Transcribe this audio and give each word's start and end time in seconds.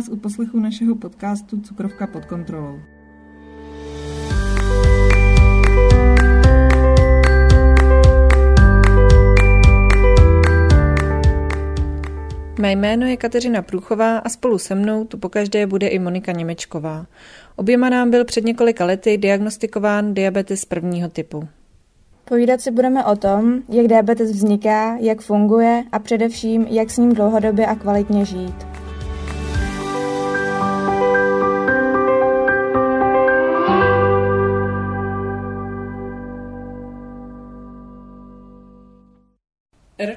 vás 0.00 0.08
u 0.08 0.16
poslechu 0.16 0.60
našeho 0.60 0.94
podcastu 0.94 1.60
Cukrovka 1.60 2.06
pod 2.06 2.24
kontrolou. 2.24 2.80
Mé 12.60 12.72
jméno 12.72 13.06
je 13.06 13.16
Kateřina 13.16 13.62
Průchová 13.62 14.18
a 14.18 14.28
spolu 14.28 14.58
se 14.58 14.74
mnou 14.74 15.04
tu 15.04 15.18
pokaždé 15.18 15.66
bude 15.66 15.86
i 15.86 15.98
Monika 15.98 16.32
Němečková. 16.32 17.06
Oběma 17.56 17.90
nám 17.90 18.10
byl 18.10 18.24
před 18.24 18.44
několika 18.44 18.84
lety 18.84 19.18
diagnostikován 19.18 20.14
diabetes 20.14 20.64
prvního 20.64 21.08
typu. 21.08 21.48
Povídat 22.24 22.60
si 22.60 22.70
budeme 22.70 23.04
o 23.04 23.16
tom, 23.16 23.62
jak 23.68 23.86
diabetes 23.86 24.30
vzniká, 24.30 24.96
jak 25.00 25.20
funguje 25.20 25.84
a 25.92 25.98
především, 25.98 26.66
jak 26.70 26.90
s 26.90 26.96
ním 26.96 27.14
dlouhodobě 27.14 27.66
a 27.66 27.74
kvalitně 27.74 28.24
žít. 28.24 28.69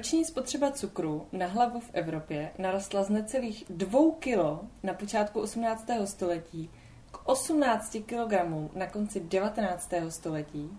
Roční 0.03 0.25
spotřeba 0.25 0.71
cukru 0.71 1.27
na 1.31 1.47
hlavu 1.47 1.79
v 1.79 1.89
Evropě 1.93 2.51
narostla 2.57 3.03
z 3.03 3.09
necelých 3.09 3.63
2 3.69 3.99
kg 4.19 4.37
na 4.83 4.93
počátku 4.93 5.39
18. 5.39 5.87
století 6.05 6.69
k 7.11 7.27
18 7.29 7.97
kg 8.05 8.33
na 8.75 8.87
konci 8.87 9.19
19. 9.19 9.93
století 10.09 10.69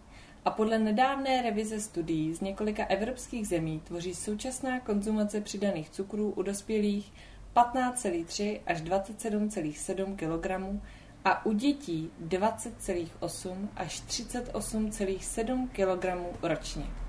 a 0.45 0.51
podle 0.51 0.79
nedávné 0.79 1.43
revize 1.43 1.81
studií 1.81 2.35
z 2.35 2.41
několika 2.41 2.87
evropských 2.87 3.49
zemí 3.49 3.81
tvoří 3.85 4.15
současná 4.15 4.81
konzumace 4.81 5.41
přidaných 5.41 5.91
cukrů 5.91 6.31
u 6.31 6.43
dospělých 6.43 7.13
15,3 7.57 8.61
až 8.67 8.83
27,7 8.83 10.17
kg 10.17 10.81
a 11.25 11.47
u 11.47 11.53
dětí 11.53 12.11
20,8 12.27 13.69
až 13.77 14.03
38,7 14.03 15.69
kg 15.69 16.39
ročně. 16.43 17.04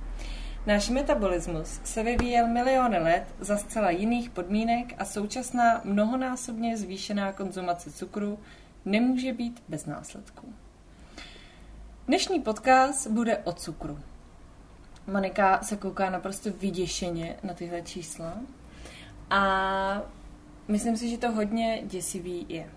Náš 0.66 0.90
metabolismus 0.90 1.82
se 1.84 2.04
vyvíjel 2.04 2.48
miliony 2.48 3.00
let 3.00 3.24
za 3.40 3.58
zcela 3.58 3.90
jiných 3.90 4.30
podmínek 4.30 4.94
a 4.98 5.06
současná 5.06 5.82
mnohonásobně 5.84 6.78
zvýšená 6.78 7.32
konzumace 7.32 7.92
cukru 7.92 8.40
nemůže 8.86 9.34
být 9.34 9.64
bez 9.68 9.86
následků. 9.86 10.54
Dnešní 12.08 12.42
podcast 12.42 13.08
bude 13.08 13.38
o 13.38 13.54
cukru. 13.54 14.00
Monika 15.08 15.64
se 15.64 15.76
kouká 15.76 16.10
naprosto 16.10 16.50
vyděšeně 16.52 17.36
na 17.44 17.54
tyhle 17.54 17.82
čísla 17.82 18.38
a 19.30 20.02
myslím 20.68 20.98
si, 20.98 21.10
že 21.10 21.18
to 21.18 21.32
hodně 21.32 21.82
děsivý 21.84 22.46
je. 22.50 22.70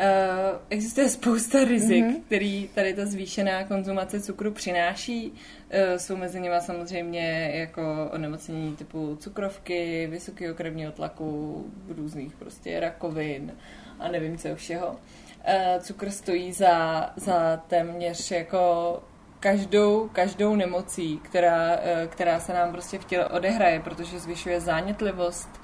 Uh, 0.00 0.60
existuje 0.70 1.08
spousta 1.08 1.64
rizik, 1.64 2.04
mm-hmm. 2.04 2.22
který 2.26 2.68
tady 2.74 2.94
ta 2.94 3.06
zvýšená 3.06 3.64
konzumace 3.64 4.20
cukru 4.20 4.52
přináší. 4.52 5.30
Uh, 5.30 5.96
jsou 5.96 6.16
mezi 6.16 6.40
nimi 6.40 6.54
samozřejmě 6.60 7.50
jako 7.54 8.10
onemocnění 8.12 8.76
typu 8.76 9.16
cukrovky, 9.20 10.06
vysokého 10.10 10.54
krevního 10.54 10.92
tlaku, 10.92 11.64
různých 11.88 12.36
prostě 12.36 12.80
rakovin 12.80 13.52
a 13.98 14.08
nevím 14.08 14.38
co 14.38 14.56
všeho. 14.56 14.88
Uh, 14.88 15.82
cukr 15.82 16.10
stojí 16.10 16.52
za, 16.52 17.10
za 17.16 17.56
téměř 17.56 18.30
jako 18.30 19.02
každou, 19.40 20.08
každou 20.12 20.56
nemocí, 20.56 21.20
která, 21.22 21.78
která 22.08 22.40
se 22.40 22.52
nám 22.52 22.72
prostě 22.72 22.98
v 22.98 23.04
těle 23.04 23.28
odehraje, 23.28 23.80
protože 23.80 24.18
zvyšuje 24.18 24.60
zánětlivost, 24.60 25.60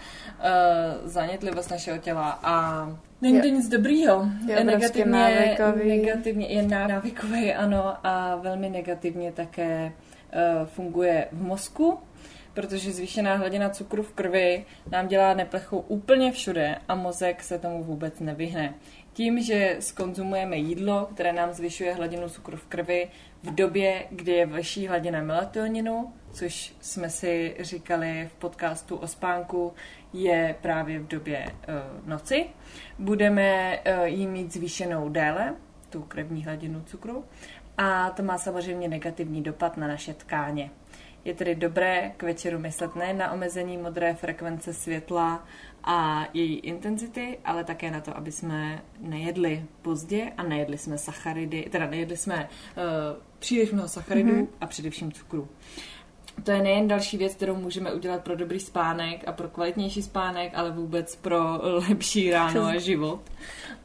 zánětlivost 1.04 1.70
našeho 1.70 1.98
těla 1.98 2.38
a 2.42 2.86
Není 3.20 3.40
to 3.40 3.46
nic 3.46 3.68
dobrýho. 3.68 4.26
Je 4.48 4.64
negativně, 4.64 5.12
návykový. 5.12 5.88
negativně 5.88 6.46
je 6.46 6.62
návykový, 6.62 7.54
ano, 7.54 8.06
a 8.06 8.36
velmi 8.36 8.70
negativně 8.70 9.32
také 9.32 9.92
uh, 9.92 10.66
funguje 10.66 11.28
v 11.32 11.42
mozku, 11.42 11.98
protože 12.54 12.92
zvýšená 12.92 13.36
hladina 13.36 13.70
cukru 13.70 14.02
v 14.02 14.12
krvi 14.12 14.64
nám 14.90 15.08
dělá 15.08 15.34
neplechu 15.34 15.78
úplně 15.78 16.32
všude 16.32 16.76
a 16.88 16.94
mozek 16.94 17.42
se 17.42 17.58
tomu 17.58 17.84
vůbec 17.84 18.20
nevyhne. 18.20 18.74
Tím, 19.16 19.42
že 19.42 19.76
skonzumujeme 19.80 20.56
jídlo, 20.56 21.08
které 21.14 21.32
nám 21.32 21.52
zvyšuje 21.52 21.94
hladinu 21.94 22.28
cukru 22.28 22.56
v 22.56 22.66
krvi 22.66 23.08
v 23.42 23.54
době, 23.54 24.06
kdy 24.10 24.32
je 24.32 24.46
vyšší 24.46 24.86
hladina 24.86 25.22
melatoninu, 25.22 26.12
což 26.32 26.74
jsme 26.80 27.10
si 27.10 27.56
říkali 27.60 28.28
v 28.32 28.36
podcastu 28.36 28.96
o 28.96 29.06
spánku, 29.06 29.72
je 30.12 30.54
právě 30.62 30.98
v 30.98 31.06
době 31.06 31.46
uh, 31.46 32.08
noci. 32.08 32.46
Budeme 32.98 33.78
uh, 33.78 34.04
jí 34.04 34.26
mít 34.26 34.52
zvýšenou 34.52 35.08
déle, 35.08 35.54
tu 35.90 36.02
krevní 36.02 36.44
hladinu 36.44 36.82
cukru, 36.86 37.24
a 37.78 38.10
to 38.10 38.22
má 38.22 38.38
samozřejmě 38.38 38.88
negativní 38.88 39.42
dopad 39.42 39.76
na 39.76 39.88
naše 39.88 40.14
tkáně. 40.14 40.70
Je 41.26 41.34
tedy 41.34 41.54
dobré 41.54 42.12
k 42.16 42.22
večeru 42.22 42.58
myslet 42.58 42.96
ne 42.96 43.12
na 43.12 43.32
omezení 43.32 43.76
modré 43.76 44.14
frekvence 44.14 44.74
světla 44.74 45.46
a 45.84 46.26
její 46.34 46.58
intenzity, 46.58 47.38
ale 47.44 47.64
také 47.64 47.90
na 47.90 48.00
to, 48.00 48.16
aby 48.16 48.32
jsme 48.32 48.82
nejedli 49.00 49.64
pozdě 49.82 50.32
a 50.36 50.42
nejedli 50.42 50.78
jsme 50.78 50.98
sacharidy, 50.98 51.68
teda 51.72 51.86
nejedli 51.86 52.16
jsme 52.16 52.48
uh, 52.76 52.82
příliš 53.38 53.72
mnoho 53.72 53.88
sacharidů 53.88 54.32
mm-hmm. 54.32 54.48
a 54.60 54.66
především 54.66 55.12
cukru 55.12 55.48
to 56.44 56.50
je 56.50 56.62
nejen 56.62 56.88
další 56.88 57.16
věc, 57.16 57.34
kterou 57.34 57.56
můžeme 57.56 57.92
udělat 57.92 58.24
pro 58.24 58.36
dobrý 58.36 58.60
spánek 58.60 59.28
a 59.28 59.32
pro 59.32 59.48
kvalitnější 59.48 60.02
spánek, 60.02 60.52
ale 60.54 60.70
vůbec 60.70 61.16
pro 61.16 61.38
lepší 61.88 62.30
ráno 62.30 62.64
a 62.64 62.78
život. 62.78 63.20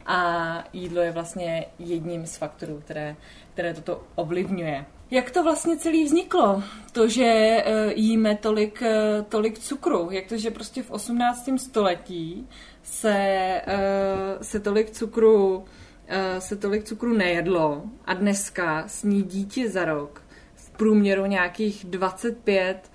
A 0.06 0.63
jídlo 0.73 1.02
je 1.02 1.12
vlastně 1.12 1.66
jedním 1.79 2.25
z 2.25 2.38
faktorů, 2.38 2.79
které, 2.79 3.16
které 3.53 3.73
toto 3.73 4.03
ovlivňuje. 4.16 4.85
Jak 5.11 5.31
to 5.31 5.44
vlastně 5.44 5.77
celý 5.77 6.03
vzniklo? 6.03 6.63
To, 6.91 7.07
že 7.07 7.57
uh, 7.67 7.91
jíme 7.95 8.35
tolik, 8.35 8.81
uh, 8.81 9.25
tolik 9.25 9.59
cukru. 9.59 10.11
Jak 10.11 10.27
to, 10.27 10.38
že 10.38 10.51
prostě 10.51 10.83
v 10.83 10.91
18. 10.91 11.49
století 11.57 12.47
se, 12.83 13.61
uh, 13.67 14.41
se 14.41 14.59
tolik 14.59 14.91
cukru 14.91 15.66
se 16.39 16.55
tolik 16.55 16.83
cukru 16.83 17.13
nejedlo 17.13 17.83
a 18.05 18.13
dneska 18.13 18.83
sní 18.88 19.23
dítě 19.23 19.69
za 19.69 19.85
rok 19.85 20.22
průměru 20.81 21.25
nějakých 21.25 21.85
25 21.85 22.91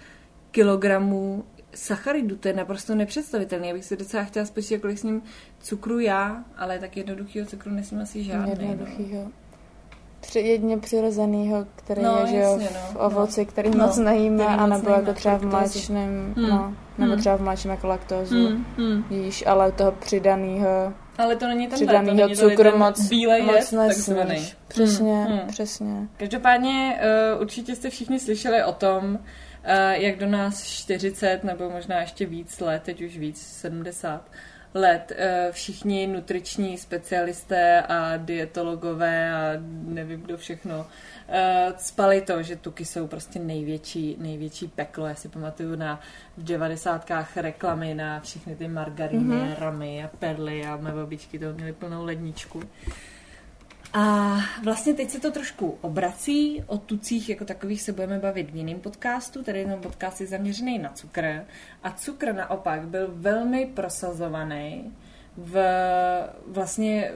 kilogramů 0.51 1.45
sacharidů. 1.75 2.37
To 2.37 2.49
je 2.49 2.55
naprosto 2.55 2.95
nepředstavitelné. 2.95 3.67
Já 3.67 3.75
bych 3.75 3.85
si 3.85 3.97
docela 3.97 4.25
chtěla 4.25 4.47
spočítat, 4.47 4.81
kolik 4.81 4.99
s 4.99 5.03
ním 5.03 5.23
cukru 5.61 5.99
já, 5.99 6.45
ale 6.57 6.79
tak 6.79 6.97
jednoduchého 6.97 7.47
cukru 7.47 7.71
nesmím 7.71 8.01
asi 8.01 8.25
žádný. 8.25 8.55
No. 8.65 8.71
Jednoduchýho. 8.71 9.23
No. 9.25 9.46
Při, 10.27 10.39
jedně 10.39 10.79
přirozenýho, 10.79 11.67
který 11.77 12.03
no, 12.03 12.19
je 12.21 12.27
že 12.27 12.37
jasně, 12.37 12.69
no, 12.75 12.81
v 12.93 12.97
ovoci, 12.97 13.41
no. 13.41 13.47
který 13.47 13.71
no, 13.71 13.87
moc 13.87 13.97
nejíme, 13.97 14.47
anebo 14.47 14.91
jako 14.91 15.13
třeba 15.13 15.37
v 15.37 15.45
mléčném, 15.45 16.35
hmm. 16.37 16.49
no, 16.49 16.75
nebo 16.99 17.13
hmm. 17.13 17.21
třeba 17.21 17.37
v 17.37 17.41
mléčném 17.41 17.71
jako 17.71 17.87
laktózu 17.87 18.49
hmm. 18.77 19.05
Jíš, 19.11 19.45
ale 19.47 19.73
toho 19.73 19.93
přidaného 19.93 20.93
ale 21.19 21.37
to 21.37 21.47
není 21.47 21.69
ten 21.69 21.77
přidanýho 21.77 22.29
cukru 22.29 22.79
moc, 22.79 23.09
bílej 23.09 23.43
moc 23.43 23.73
nesníš. 23.73 24.57
Přesně, 24.69 25.15
hmm, 25.15 25.39
hmm. 25.39 25.49
přesně. 25.49 26.09
Každopádně 26.17 27.01
uh, 27.35 27.43
určitě 27.43 27.77
jste 27.77 27.91
všichni 27.91 28.21
slyšeli 28.21 28.65
o 28.65 28.73
tom, 28.73 29.05
uh, 29.05 29.21
jak 29.91 30.19
do 30.19 30.27
nás 30.27 30.65
40 30.65 31.45
nebo 31.45 31.71
možná 31.71 32.01
ještě 32.01 32.27
víc 32.27 32.61
let, 32.61 32.83
teď 32.83 33.03
už 33.03 33.19
víc, 33.19 33.43
70 33.43 34.23
let, 34.77 35.13
uh, 35.13 35.53
všichni 35.53 36.07
nutriční 36.07 36.79
specialisté 36.79 37.83
a 37.83 38.17
dietologové 38.17 39.33
a 39.33 39.53
nevím 39.83 40.21
kdo 40.21 40.37
všechno 40.37 40.79
uh, 40.79 40.85
spali 41.77 42.21
to, 42.21 42.43
že 42.43 42.57
tuky 42.57 42.85
jsou 42.85 43.07
prostě 43.07 43.39
největší, 43.39 44.17
největší 44.21 44.69
peklo. 44.69 45.07
Já 45.07 45.15
si 45.15 45.29
pamatuju 45.29 45.77
na 45.77 46.01
v 46.37 46.45
devadesátkách 46.45 47.37
reklamy 47.37 47.95
na 47.95 48.21
všechny 48.21 48.57
ty 48.57 48.69
margariny, 48.69 49.35
mm-hmm. 49.35 49.55
ramy 49.59 50.05
a 50.05 50.09
perly 50.19 50.67
a 50.67 50.77
mé 50.77 50.93
babičky 50.93 51.39
to 51.39 51.53
měly 51.53 51.73
plnou 51.73 52.05
ledničku. 52.05 52.63
A 53.97 54.37
vlastně 54.63 54.95
teď 54.95 55.11
se 55.11 55.21
to 55.21 55.31
trošku 55.31 55.79
obrací. 55.81 56.65
O 56.67 56.79
tucích 56.79 57.29
jako 57.29 57.45
takových 57.45 57.83
se 57.83 57.93
budeme 57.93 58.19
bavit 58.19 58.51
v 58.51 58.57
jiném 58.57 58.81
podcastu, 58.81 59.43
tady 59.43 59.65
ten 59.65 59.81
podcast 59.81 60.21
je 60.21 60.27
zaměřený 60.27 60.79
na 60.79 60.91
cukr. 60.95 61.45
A 61.83 61.91
cukr 61.91 62.35
naopak 62.35 62.83
byl 62.83 63.09
velmi 63.15 63.67
prosazovaný 63.75 64.93
v 65.37 65.61
vlastně 66.47 67.13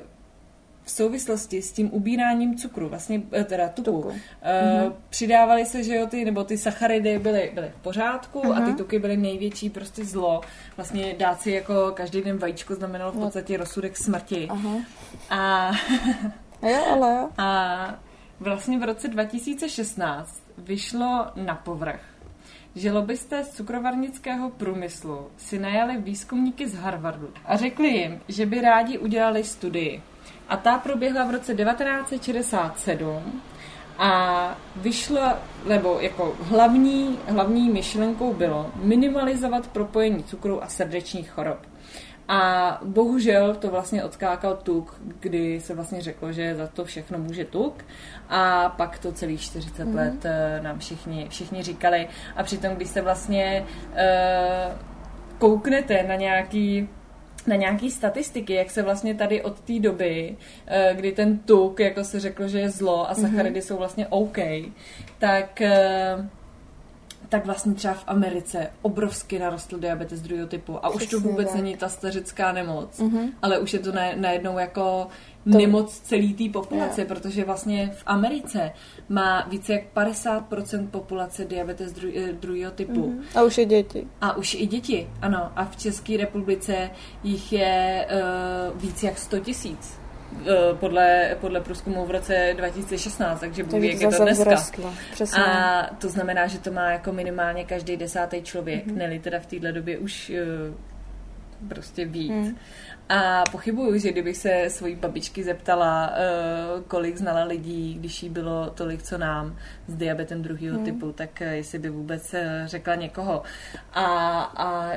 v 0.84 0.90
souvislosti 0.90 1.62
s 1.62 1.72
tím 1.72 1.94
ubíráním 1.94 2.56
cukru, 2.56 2.88
vlastně 2.88 3.22
eh, 3.32 3.44
teda 3.44 3.68
tuku, 3.68 3.90
tuku. 3.90 4.08
Uh, 4.08 4.14
uh-huh. 4.14 4.92
přidávali 5.10 5.66
se, 5.66 5.82
že 5.82 5.96
jo, 5.96 6.06
ty, 6.06 6.24
nebo 6.24 6.44
ty 6.44 6.58
sacharidy 6.58 7.18
byly, 7.18 7.50
byly 7.54 7.68
v 7.68 7.82
pořádku 7.82 8.40
uh-huh. 8.40 8.62
a 8.62 8.66
ty 8.66 8.74
tuky 8.74 8.98
byly 8.98 9.16
největší 9.16 9.70
prostě 9.70 10.04
zlo. 10.04 10.40
Vlastně 10.76 11.14
dát 11.18 11.40
si 11.40 11.50
jako 11.50 11.92
každý 11.94 12.22
den 12.22 12.38
vajíčko 12.38 12.74
znamenalo 12.74 13.12
v 13.12 13.14
no. 13.14 13.20
podstatě 13.20 13.56
rozsudek 13.56 13.96
smrti. 13.96 14.48
Uh-huh. 14.52 14.84
A... 15.30 15.70
jo, 16.62 16.84
ale 16.92 17.12
jo. 17.12 17.28
A 17.38 17.94
vlastně 18.40 18.78
v 18.78 18.82
roce 18.82 19.08
2016 19.08 20.42
vyšlo 20.58 21.26
na 21.36 21.54
povrch, 21.54 22.00
že 22.74 22.92
lobbysté 22.92 23.44
z 23.44 23.50
cukrovarnického 23.50 24.50
průmyslu 24.50 25.26
si 25.36 25.58
najali 25.58 25.96
výzkumníky 25.96 26.68
z 26.68 26.74
Harvardu 26.74 27.28
a 27.44 27.56
řekli 27.56 27.88
jim, 27.88 28.20
že 28.28 28.46
by 28.46 28.60
rádi 28.60 28.98
udělali 28.98 29.44
studii. 29.44 30.02
A 30.48 30.56
ta 30.56 30.78
proběhla 30.78 31.24
v 31.24 31.30
roce 31.30 31.54
1967 31.54 33.42
a 33.98 34.56
vyšla, 34.76 35.38
nebo 35.68 35.98
jako 36.00 36.36
hlavní, 36.42 37.18
hlavní 37.26 37.70
myšlenkou 37.70 38.34
bylo 38.34 38.70
minimalizovat 38.76 39.66
propojení 39.66 40.24
cukru 40.24 40.64
a 40.64 40.68
srdečních 40.68 41.30
chorob. 41.30 41.58
A 42.32 42.80
bohužel 42.84 43.54
to 43.54 43.70
vlastně 43.70 44.04
odskákal 44.04 44.56
tuk, 44.56 45.00
kdy 45.20 45.60
se 45.60 45.74
vlastně 45.74 46.00
řeklo, 46.00 46.32
že 46.32 46.54
za 46.54 46.66
to 46.66 46.84
všechno 46.84 47.18
může 47.18 47.44
tuk. 47.44 47.84
A 48.28 48.68
pak 48.68 48.98
to 48.98 49.12
celých 49.12 49.40
40 49.40 49.84
mm. 49.84 49.94
let 49.94 50.24
uh, 50.24 50.64
nám 50.64 50.78
všichni, 50.78 51.26
všichni 51.30 51.62
říkali. 51.62 52.08
A 52.36 52.42
přitom, 52.42 52.74
když 52.74 52.88
se 52.88 53.02
vlastně 53.02 53.66
uh, 53.90 54.72
kouknete 55.38 56.02
na 56.02 56.14
nějaký 56.14 56.88
na 57.46 57.56
nějaký 57.56 57.90
statistiky, 57.90 58.52
jak 58.54 58.70
se 58.70 58.82
vlastně 58.82 59.14
tady 59.14 59.42
od 59.42 59.60
té 59.60 59.78
doby, 59.78 60.36
uh, 60.36 60.96
kdy 60.96 61.12
ten 61.12 61.38
tuk, 61.38 61.80
jako 61.80 62.04
se 62.04 62.20
řeklo, 62.20 62.48
že 62.48 62.60
je 62.60 62.70
zlo 62.70 63.10
a 63.10 63.12
mhm. 63.12 63.22
sacharidy 63.22 63.60
mm-hmm. 63.60 63.64
jsou 63.64 63.76
vlastně 63.76 64.06
OK, 64.06 64.38
tak 65.18 65.62
tak 67.30 67.46
vlastně 67.46 67.74
třeba 67.74 67.94
v 67.94 68.04
Americe 68.06 68.70
obrovsky 68.82 69.38
narostl 69.38 69.78
diabetes 69.78 70.20
druhého 70.20 70.46
typu. 70.46 70.84
A 70.84 70.90
Přesně 70.90 71.04
už 71.06 71.10
to 71.10 71.20
vůbec 71.20 71.48
tak. 71.48 71.56
není 71.56 71.76
ta 71.76 71.88
stařická 71.88 72.52
nemoc, 72.52 72.98
mm-hmm. 72.98 73.32
ale 73.42 73.58
už 73.58 73.72
je 73.72 73.78
to 73.78 73.92
najednou 74.16 74.58
jako 74.58 75.06
to... 75.52 75.58
nemoc 75.58 76.00
celý 76.00 76.34
té 76.34 76.58
populace, 76.58 77.00
yeah. 77.00 77.08
protože 77.08 77.44
vlastně 77.44 77.90
v 77.94 78.02
Americe 78.06 78.72
má 79.08 79.46
více 79.48 79.72
jak 79.72 79.82
50% 79.94 80.88
populace 80.88 81.44
diabetes 81.44 81.92
dru- 81.92 82.12
eh, 82.16 82.32
druhého 82.32 82.72
typu. 82.72 82.92
Mm-hmm. 82.92 83.38
A 83.38 83.42
už 83.42 83.58
i 83.58 83.64
děti. 83.64 84.06
A 84.20 84.36
už 84.36 84.54
i 84.54 84.66
děti, 84.66 85.08
ano. 85.22 85.52
A 85.56 85.64
v 85.64 85.76
České 85.76 86.16
republice 86.16 86.90
jich 87.22 87.52
je 87.52 88.06
uh, 88.72 88.80
víc 88.80 89.02
jak 89.02 89.18
100 89.18 89.38
tisíc. 89.38 89.99
Eh, 90.46 90.74
podle, 90.74 91.36
podle 91.40 91.60
průzkumu 91.60 92.06
v 92.06 92.10
roce 92.10 92.54
2016, 92.56 93.40
takže 93.40 93.64
Bůh 93.64 93.82
jak 93.82 94.00
je 94.00 94.08
to 94.08 94.24
dneska. 94.24 94.56
Přesně. 95.12 95.44
A 95.44 95.82
to 95.98 96.08
znamená, 96.08 96.46
že 96.46 96.58
to 96.58 96.72
má 96.72 96.90
jako 96.90 97.12
minimálně 97.12 97.64
každý 97.64 97.96
desátý 97.96 98.42
člověk, 98.42 98.86
mm-hmm. 98.86 98.96
neli 98.96 99.18
teda 99.18 99.40
v 99.40 99.46
téhle 99.46 99.72
době 99.72 99.98
už 99.98 100.32
uh, 101.60 101.68
prostě 101.68 102.04
víc. 102.04 102.30
Mm. 102.30 102.56
A 103.08 103.44
pochybuju, 103.52 103.98
že 103.98 104.12
kdybych 104.12 104.36
se 104.36 104.64
svojí 104.68 104.94
babičky 104.94 105.44
zeptala, 105.44 106.10
uh, 106.10 106.82
kolik 106.82 107.16
znala 107.16 107.44
lidí, 107.44 107.94
když 107.94 108.22
jí 108.22 108.28
bylo 108.28 108.70
tolik, 108.70 109.02
co 109.02 109.18
nám, 109.18 109.56
s 109.86 109.94
diabetem 109.94 110.42
druhého 110.42 110.78
mm. 110.78 110.84
typu, 110.84 111.12
tak 111.12 111.40
jestli 111.40 111.78
by 111.78 111.90
vůbec 111.90 112.34
řekla 112.64 112.94
někoho. 112.94 113.42
A, 113.92 114.04
a 114.56 114.92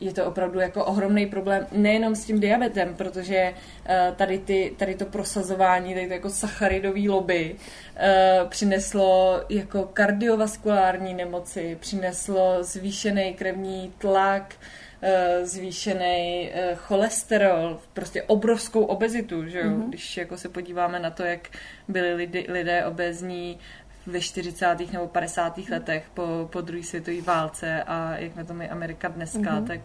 je 0.00 0.12
to 0.12 0.26
opravdu 0.26 0.60
jako 0.60 0.84
ohromný 0.84 1.26
problém 1.26 1.66
nejenom 1.72 2.14
s 2.14 2.24
tím 2.24 2.40
diabetem, 2.40 2.94
protože 2.94 3.52
uh, 3.52 4.16
tady, 4.16 4.38
ty, 4.38 4.74
tady 4.76 4.94
to 4.94 5.06
prosazování, 5.06 5.94
tady 5.94 6.06
to 6.06 6.12
jako 6.12 6.30
sacharidový 6.30 7.08
lobby 7.08 7.54
uh, 7.54 8.48
přineslo 8.48 9.40
jako 9.48 9.82
kardiovaskulární 9.82 11.14
nemoci, 11.14 11.76
přineslo 11.80 12.58
zvýšený 12.60 13.34
krevní 13.34 13.92
tlak, 13.98 14.54
uh, 15.02 15.08
zvýšený 15.46 16.50
cholesterol, 16.74 17.80
prostě 17.92 18.22
obrovskou 18.22 18.84
obezitu, 18.84 19.48
že 19.48 19.58
jo? 19.58 19.64
Mm-hmm. 19.64 19.88
Když 19.88 20.16
jako 20.16 20.36
se 20.36 20.48
podíváme 20.48 20.98
na 20.98 21.10
to, 21.10 21.22
jak 21.22 21.48
byli 21.88 22.14
lidi, 22.14 22.46
lidé 22.48 22.84
obezní 22.84 23.58
ve 24.06 24.20
40. 24.20 24.92
nebo 24.92 25.06
50. 25.06 25.58
letech 25.70 26.04
po, 26.14 26.48
po 26.52 26.60
druhé 26.60 26.82
světové 26.82 27.20
válce 27.22 27.82
a 27.82 28.16
jak 28.16 28.36
na 28.36 28.44
tom 28.44 28.62
je 28.62 28.68
Amerika 28.68 29.08
dneska, 29.08 29.38
mm-hmm. 29.38 29.66
tak 29.66 29.80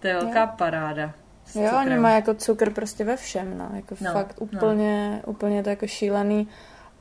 to 0.00 0.06
je 0.06 0.14
velká 0.14 0.40
jo. 0.40 0.48
paráda. 0.58 1.12
Jo, 1.54 1.70
oni 1.80 1.98
mají 1.98 2.14
jako 2.14 2.34
cukr 2.34 2.70
prostě 2.70 3.04
ve 3.04 3.16
všem, 3.16 3.58
no. 3.58 3.70
Jako 3.74 3.94
no, 4.00 4.12
fakt 4.12 4.36
úplně, 4.40 5.10
no. 5.26 5.32
úplně 5.32 5.62
to 5.62 5.68
jako 5.70 5.86
šílený. 5.86 6.48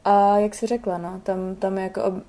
A 0.06 0.38
jak 0.38 0.56
jsi 0.56 0.68
řekla, 0.68 0.98
no, 0.98 1.20
tam, 1.24 1.56
tam 1.56 1.78
je 1.78 1.84
jako 1.84 2.22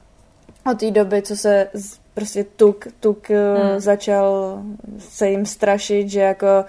od 0.71 0.81
té 0.81 0.91
doby, 0.91 1.23
co 1.23 1.37
se 1.37 1.69
prostě 2.15 2.45
tuk, 2.45 2.87
tuk 3.01 3.31
hmm. 3.31 3.81
začal 3.81 4.59
se 4.99 5.29
jim 5.29 5.47
strašit, 5.47 6.09
že 6.09 6.21
jako 6.21 6.65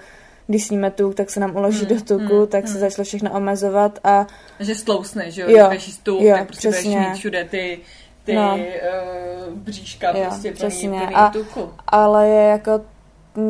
když 0.46 0.66
sníme 0.66 0.90
tuk, 0.90 1.14
tak 1.14 1.30
se 1.30 1.40
nám 1.40 1.56
uloží 1.56 1.86
hmm, 1.86 1.96
do 1.96 2.04
tuku, 2.04 2.38
hmm, 2.38 2.46
tak 2.46 2.64
hmm. 2.64 2.72
se 2.72 2.78
začalo 2.78 3.04
všechno 3.04 3.32
omezovat 3.32 3.98
a... 4.04 4.26
Že 4.60 4.74
stlousne, 4.74 5.30
že 5.30 5.42
jo? 5.42 5.48
jo 5.50 5.68
když 5.70 5.96
tuk, 6.02 6.20
jo, 6.20 6.36
tak 6.36 6.46
prostě 6.46 6.70
přesně. 6.70 6.90
budeš 6.90 7.08
mít 7.08 7.18
všude 7.18 7.44
ty, 7.44 7.78
ty 8.24 8.34
no. 8.34 8.56
uh, 8.56 9.54
bříška 9.54 10.18
jo, 10.18 10.24
prostě 10.24 10.52
plný, 10.52 10.88
plný 10.88 11.14
a, 11.14 11.28
tuku. 11.28 11.70
Ale 11.86 12.28
je 12.28 12.48
jako 12.48 12.80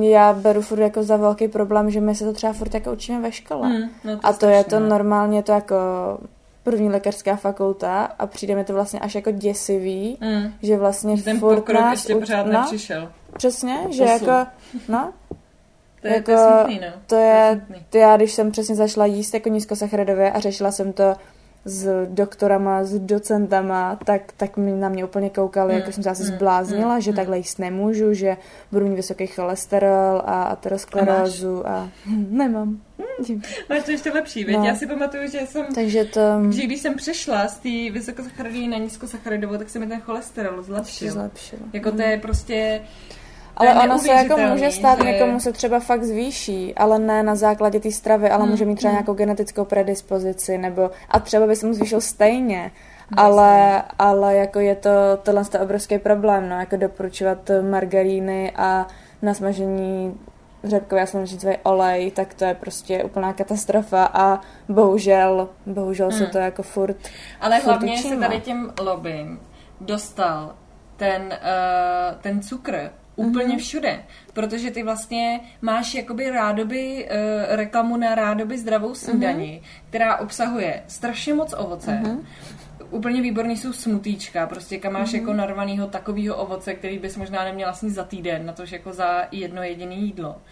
já 0.01 0.33
beru 0.33 0.63
furt 0.63 0.81
jako 0.81 1.03
za 1.03 1.17
velký 1.17 1.49
problém, 1.49 1.91
že 1.91 2.01
my 2.01 2.15
se 2.15 2.25
to 2.25 2.33
třeba 2.33 2.53
furt 2.53 2.75
jako 2.75 2.93
učíme 2.93 3.21
ve 3.21 3.33
škole. 3.33 3.69
Hmm, 3.69 3.91
no 4.05 4.19
to 4.19 4.27
a 4.27 4.29
to 4.29 4.37
strašně. 4.37 4.57
je 4.57 4.65
to 4.65 4.81
normálně 4.81 5.43
to 5.43 5.53
jako 5.53 5.77
první 6.63 6.89
lékařská 6.89 7.37
fakulta 7.37 8.05
a 8.19 8.27
přijde 8.27 8.55
mi 8.55 8.65
to 8.65 8.73
vlastně 8.73 9.01
až 9.01 9.15
jako 9.15 9.31
děsivý, 9.31 10.19
mm. 10.21 10.53
že 10.63 10.77
vlastně 10.77 11.17
že 11.17 11.23
ten 11.23 11.39
furt 11.39 11.57
pokrok 11.57 11.81
nás 11.81 11.93
ještě 11.93 12.15
pořád 12.15 12.47
no, 12.47 12.53
nepřišel. 12.53 13.13
Přesně, 13.37 13.79
že 13.91 14.05
Posun. 14.05 14.29
jako, 14.29 14.51
no, 14.89 15.13
to 16.03 16.09
je, 16.09 16.15
jako, 16.15 16.25
to 16.25 16.33
je 16.33 16.39
smutný, 16.39 16.81
no. 16.81 16.93
To 17.07 17.17
je, 17.17 17.61
to 17.91 17.99
já, 17.99 18.17
když 18.17 18.33
jsem 18.33 18.51
přesně 18.51 18.75
zašla 18.75 19.07
jíst 19.07 19.35
jako 19.35 19.49
nízkosacharidově 19.49 20.33
a 20.33 20.41
řešila 20.41 20.73
jsem 20.73 20.93
to 20.93 21.15
s 21.65 22.07
doktorama, 22.07 22.85
s 22.85 22.99
docentama, 22.99 23.99
tak, 24.05 24.33
tak 24.37 24.57
mi 24.57 24.73
na 24.73 24.89
mě 24.89 25.05
úplně 25.05 25.31
koukali, 25.31 25.73
mm. 25.73 25.81
jako 25.81 25.93
jsem 25.93 26.03
se 26.03 26.11
asi 26.11 26.23
mm. 26.23 26.29
zbláznila, 26.29 26.95
mm. 26.95 27.01
že 27.01 27.11
mm. 27.11 27.17
takhle 27.17 27.37
jíst 27.37 27.59
nemůžu, 27.59 28.15
že 28.15 28.37
budu 28.73 28.89
mít 28.89 28.95
vysoký 28.95 29.27
cholesterol 29.27 30.23
a 30.25 30.43
aterosklerózu 30.43 31.69
a, 31.69 31.71
a 31.71 31.89
nemám. 32.31 32.81
Mm. 33.29 33.43
Máš 33.71 33.85
to 33.85 33.91
ještě 33.91 34.11
lepší, 34.11 34.45
no. 34.45 34.65
Já 34.65 34.75
si 34.75 34.87
pamatuju, 34.87 35.31
že 35.31 35.41
jsem, 35.47 35.67
Takže 35.75 36.05
to... 36.05 36.21
že 36.51 36.63
když 36.63 36.81
jsem 36.81 36.95
přešla 36.95 37.49
z 37.49 37.59
té 37.59 37.91
vysokosacharidové 37.93 38.69
na 38.69 38.79
nízkosacharidovou, 38.79 39.57
tak 39.57 39.71
se 39.71 39.79
mi 39.79 39.87
ten 39.87 40.01
cholesterol 40.01 40.63
zlepšil. 40.63 41.13
zlepšil. 41.13 41.59
Jako 41.73 41.93
to 41.93 42.03
je 42.03 42.19
prostě 42.19 42.81
ale 43.69 43.85
ono 43.85 43.99
se 43.99 44.13
jako 44.13 44.37
může 44.37 44.71
stát, 44.71 44.99
že... 44.99 45.05
někomu 45.05 45.41
se 45.41 45.53
třeba 45.53 45.81
fakt 45.81 46.05
zvýší, 46.05 46.75
ale 46.75 46.99
ne 46.99 47.23
na 47.23 47.35
základě 47.35 47.81
té 47.81 47.91
stravy, 47.91 48.31
ale 48.31 48.43
hmm. 48.43 48.51
může 48.51 48.65
mít 48.65 48.77
třeba 48.77 48.91
hmm. 48.91 48.97
nějakou 48.97 49.15
genetickou 49.15 49.65
predispozici, 49.65 50.59
nebo 50.59 50.91
a 51.09 51.21
třeba 51.21 51.47
by 51.47 51.57
se 51.57 51.67
mu 51.67 51.75
zvýšil 51.75 52.01
stejně. 52.01 52.73
Ale, 53.17 53.83
ale 53.99 54.37
jako 54.37 54.61
je 54.61 54.75
to 54.75 54.91
tohle 55.23 55.43
je 55.53 55.61
obrovský 55.61 55.99
problém, 55.99 56.49
no, 56.49 56.61
jako 56.61 56.77
doporučovat 56.77 57.51
margaríny 57.71 58.53
a 58.57 58.87
na 59.23 59.35
smažení 59.35 60.21
řepkový 60.65 61.03
a 61.03 61.07
slunečnicový 61.07 61.57
olej, 61.63 62.11
tak 62.11 62.35
to 62.35 62.45
je 62.45 62.55
prostě 62.55 63.05
úplná 63.05 63.33
katastrofa 63.33 64.05
a 64.05 64.41
bohužel, 64.69 65.49
bohužel 65.67 66.09
hmm. 66.09 66.19
se 66.19 66.27
to 66.27 66.39
jako 66.39 66.63
furt 66.63 66.97
Ale 67.41 67.61
furt 67.61 67.71
hlavně 67.71 67.95
učíme. 67.95 68.15
se 68.15 68.21
tady 68.21 68.41
tím 68.41 68.73
lobbym 68.81 69.41
dostal 69.81 70.55
ten, 70.97 71.23
uh, 71.23 72.21
ten 72.21 72.43
cukr 72.43 72.91
úplně 73.27 73.55
mm-hmm. 73.55 73.59
všude, 73.59 74.03
protože 74.33 74.71
ty 74.71 74.83
vlastně 74.83 75.41
máš 75.61 75.95
jakoby 75.95 76.31
rádoby 76.31 77.09
uh, 77.11 77.57
reklamu 77.57 77.97
na 77.97 78.15
rádoby 78.15 78.59
zdravou 78.59 78.95
snídani, 78.95 79.61
mm-hmm. 79.63 79.83
která 79.89 80.17
obsahuje 80.17 80.83
strašně 80.87 81.35
moc 81.35 81.55
ovoce, 81.59 81.91
mm-hmm. 81.91 82.19
Úplně 82.91 83.23
výborný 83.23 83.57
jsou 83.57 83.73
smutíčka, 83.73 84.47
prostě 84.47 84.79
kam 84.79 84.93
máš 84.93 85.13
mm-hmm. 85.13 85.21
jako 85.21 85.33
narvanýho 85.33 85.87
takového 85.87 86.37
ovoce, 86.37 86.75
který 86.75 86.99
bys 86.99 87.17
možná 87.17 87.45
neměla 87.45 87.73
sníst 87.73 87.97
za 87.97 88.05
týden, 88.05 88.47
na 88.47 88.53
to, 88.53 88.67
že 88.67 88.77
jako 88.77 88.93
za 88.93 89.29
jedno 89.31 89.63
jediné 89.63 89.95
jídlo. 89.95 90.43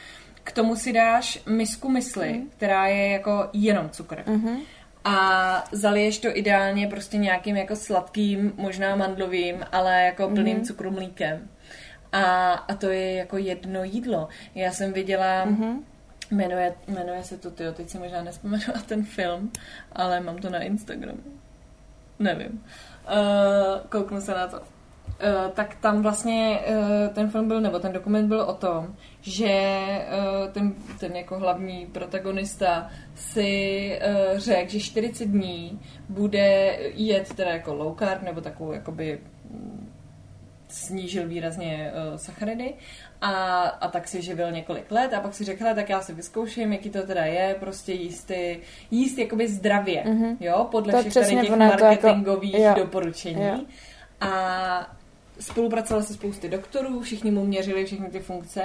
K 0.44 0.52
tomu 0.52 0.76
si 0.76 0.92
dáš 0.92 1.42
misku 1.46 1.88
mysli, 1.88 2.28
mm-hmm. 2.28 2.48
která 2.56 2.86
je 2.86 3.08
jako 3.08 3.48
jenom 3.52 3.90
cukr. 3.90 4.22
Mm-hmm. 4.26 4.56
A 5.04 5.64
zaliješ 5.72 6.18
to 6.18 6.36
ideálně 6.36 6.88
prostě 6.88 7.16
nějakým 7.16 7.56
jako 7.56 7.76
sladkým, 7.76 8.52
možná 8.56 8.96
mandlovým, 8.96 9.56
ale 9.72 10.02
jako 10.02 10.28
plným 10.28 10.58
mm-hmm. 10.58 10.66
cukru 10.66 10.90
mlíkem. 10.90 11.48
A, 12.12 12.52
a 12.52 12.74
to 12.74 12.86
je 12.90 13.14
jako 13.14 13.36
jedno 13.36 13.84
jídlo. 13.84 14.28
Já 14.54 14.72
jsem 14.72 14.92
viděla, 14.92 15.46
mm-hmm. 15.46 15.82
jmenuje, 16.30 16.74
jmenuje 16.88 17.24
se 17.24 17.38
to, 17.38 17.50
tyjo, 17.50 17.72
teď 17.72 17.88
si 17.88 17.98
možná 17.98 18.22
nespomenu 18.22 18.62
na 18.74 18.82
ten 18.82 19.04
film, 19.04 19.52
ale 19.92 20.20
mám 20.20 20.38
to 20.38 20.50
na 20.50 20.58
Instagramu. 20.58 21.20
Nevím. 22.18 22.64
Uh, 23.06 23.86
kouknu 23.88 24.20
se 24.20 24.34
na 24.34 24.46
to. 24.46 24.60
Uh, 24.60 25.50
tak 25.54 25.74
tam 25.74 26.02
vlastně 26.02 26.60
uh, 26.68 27.14
ten 27.14 27.30
film 27.30 27.48
byl, 27.48 27.60
nebo 27.60 27.78
ten 27.78 27.92
dokument 27.92 28.28
byl 28.28 28.40
o 28.40 28.54
tom, 28.54 28.94
že 29.20 29.78
uh, 30.18 30.52
ten, 30.52 30.74
ten 31.00 31.16
jako 31.16 31.38
hlavní 31.38 31.86
protagonista 31.86 32.90
si 33.14 34.00
uh, 34.32 34.38
řekl, 34.38 34.70
že 34.70 34.80
40 34.80 35.24
dní 35.24 35.80
bude 36.08 36.78
jet 36.94 37.34
teda 37.34 37.50
jako 37.50 37.74
low 37.74 37.98
carb, 37.98 38.22
nebo 38.22 38.40
takovou 38.40 38.72
jakoby 38.72 39.20
snížil 40.72 41.28
výrazně 41.28 41.92
uh, 41.92 42.16
sacharidy 42.16 42.74
a, 43.20 43.62
a 43.62 43.88
tak 43.88 44.08
si 44.08 44.22
živil 44.22 44.52
několik 44.52 44.90
let 44.90 45.14
a 45.14 45.20
pak 45.20 45.34
si 45.34 45.44
řekl, 45.44 45.64
tak 45.74 45.88
já 45.88 46.00
si 46.00 46.12
vyzkouším, 46.12 46.72
jaký 46.72 46.90
to 46.90 47.06
teda 47.06 47.24
je, 47.24 47.56
prostě 47.60 47.92
jíst, 47.92 48.30
jíst 48.90 49.18
jakoby 49.18 49.48
zdravě, 49.48 50.02
mm-hmm. 50.02 50.36
jo, 50.40 50.68
podle 50.70 51.00
všech 51.00 51.14
tady 51.14 51.26
těch 51.26 51.44
jako- 51.44 51.56
marketingových 51.56 52.54
jako, 52.54 52.80
doporučení. 52.80 53.46
Jo. 53.46 53.60
A 54.20 54.96
spolupracoval 55.40 56.02
se 56.02 56.14
spousty 56.14 56.48
doktorů, 56.48 57.00
všichni 57.00 57.30
mu 57.30 57.44
měřili 57.44 57.84
všechny 57.84 58.10
ty 58.10 58.20
funkce 58.20 58.62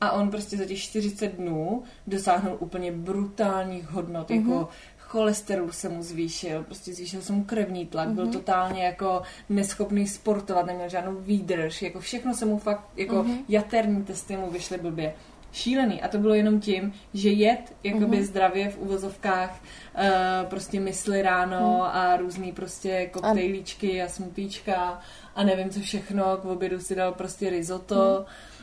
a 0.00 0.12
on 0.12 0.30
prostě 0.30 0.56
za 0.56 0.64
těch 0.64 0.78
40 0.78 1.34
dnů 1.34 1.82
dosáhnul 2.06 2.56
úplně 2.60 2.92
brutálních 2.92 3.90
hodnot, 3.90 4.30
mm-hmm. 4.30 4.48
jako 4.48 4.68
cholesterol 5.16 5.72
se 5.72 5.88
mu 5.88 6.02
zvýšil, 6.02 6.64
prostě 6.64 6.94
zvýšil 6.94 7.20
se 7.22 7.32
mu 7.32 7.44
krevní 7.44 7.86
tlak, 7.86 8.08
mm-hmm. 8.08 8.14
byl 8.14 8.24
mhm. 8.24 8.32
totálně 8.32 8.84
jako 8.84 9.22
neschopný 9.48 10.06
sportovat, 10.06 10.66
neměl 10.66 10.88
žádnou 10.88 11.14
výdrž, 11.14 11.82
jako 11.82 12.00
všechno 12.00 12.34
se 12.34 12.44
mu 12.44 12.58
fakt, 12.58 12.84
jako 12.96 13.16
mm-hmm. 13.16 13.44
jaterní 13.48 14.04
testy 14.04 14.36
mu 14.36 14.50
vyšly 14.50 14.78
blbě. 14.78 15.14
Šílený. 15.52 16.02
A 16.02 16.08
to 16.08 16.18
bylo 16.18 16.34
jenom 16.34 16.60
tím, 16.60 16.92
že 17.14 17.30
jed 17.30 17.72
jakoby 17.82 18.16
mm-hmm. 18.16 18.22
zdravě 18.22 18.70
v 18.70 18.78
uvozovkách 18.78 19.60
uh, 19.60 20.48
prostě 20.48 20.80
mysli 20.80 21.22
ráno 21.22 21.76
mm. 21.76 21.82
a 21.82 22.16
různý 22.16 22.52
prostě 22.52 23.06
koktejlíčky 23.06 24.02
a 24.02 24.08
smutíčka 24.08 25.00
a 25.34 25.44
nevím 25.44 25.70
co 25.70 25.80
všechno, 25.80 26.36
k 26.36 26.44
obědu 26.44 26.80
si 26.80 26.94
dal 26.94 27.12
prostě 27.12 27.50
risotto. 27.50 28.26
Mm 28.28 28.56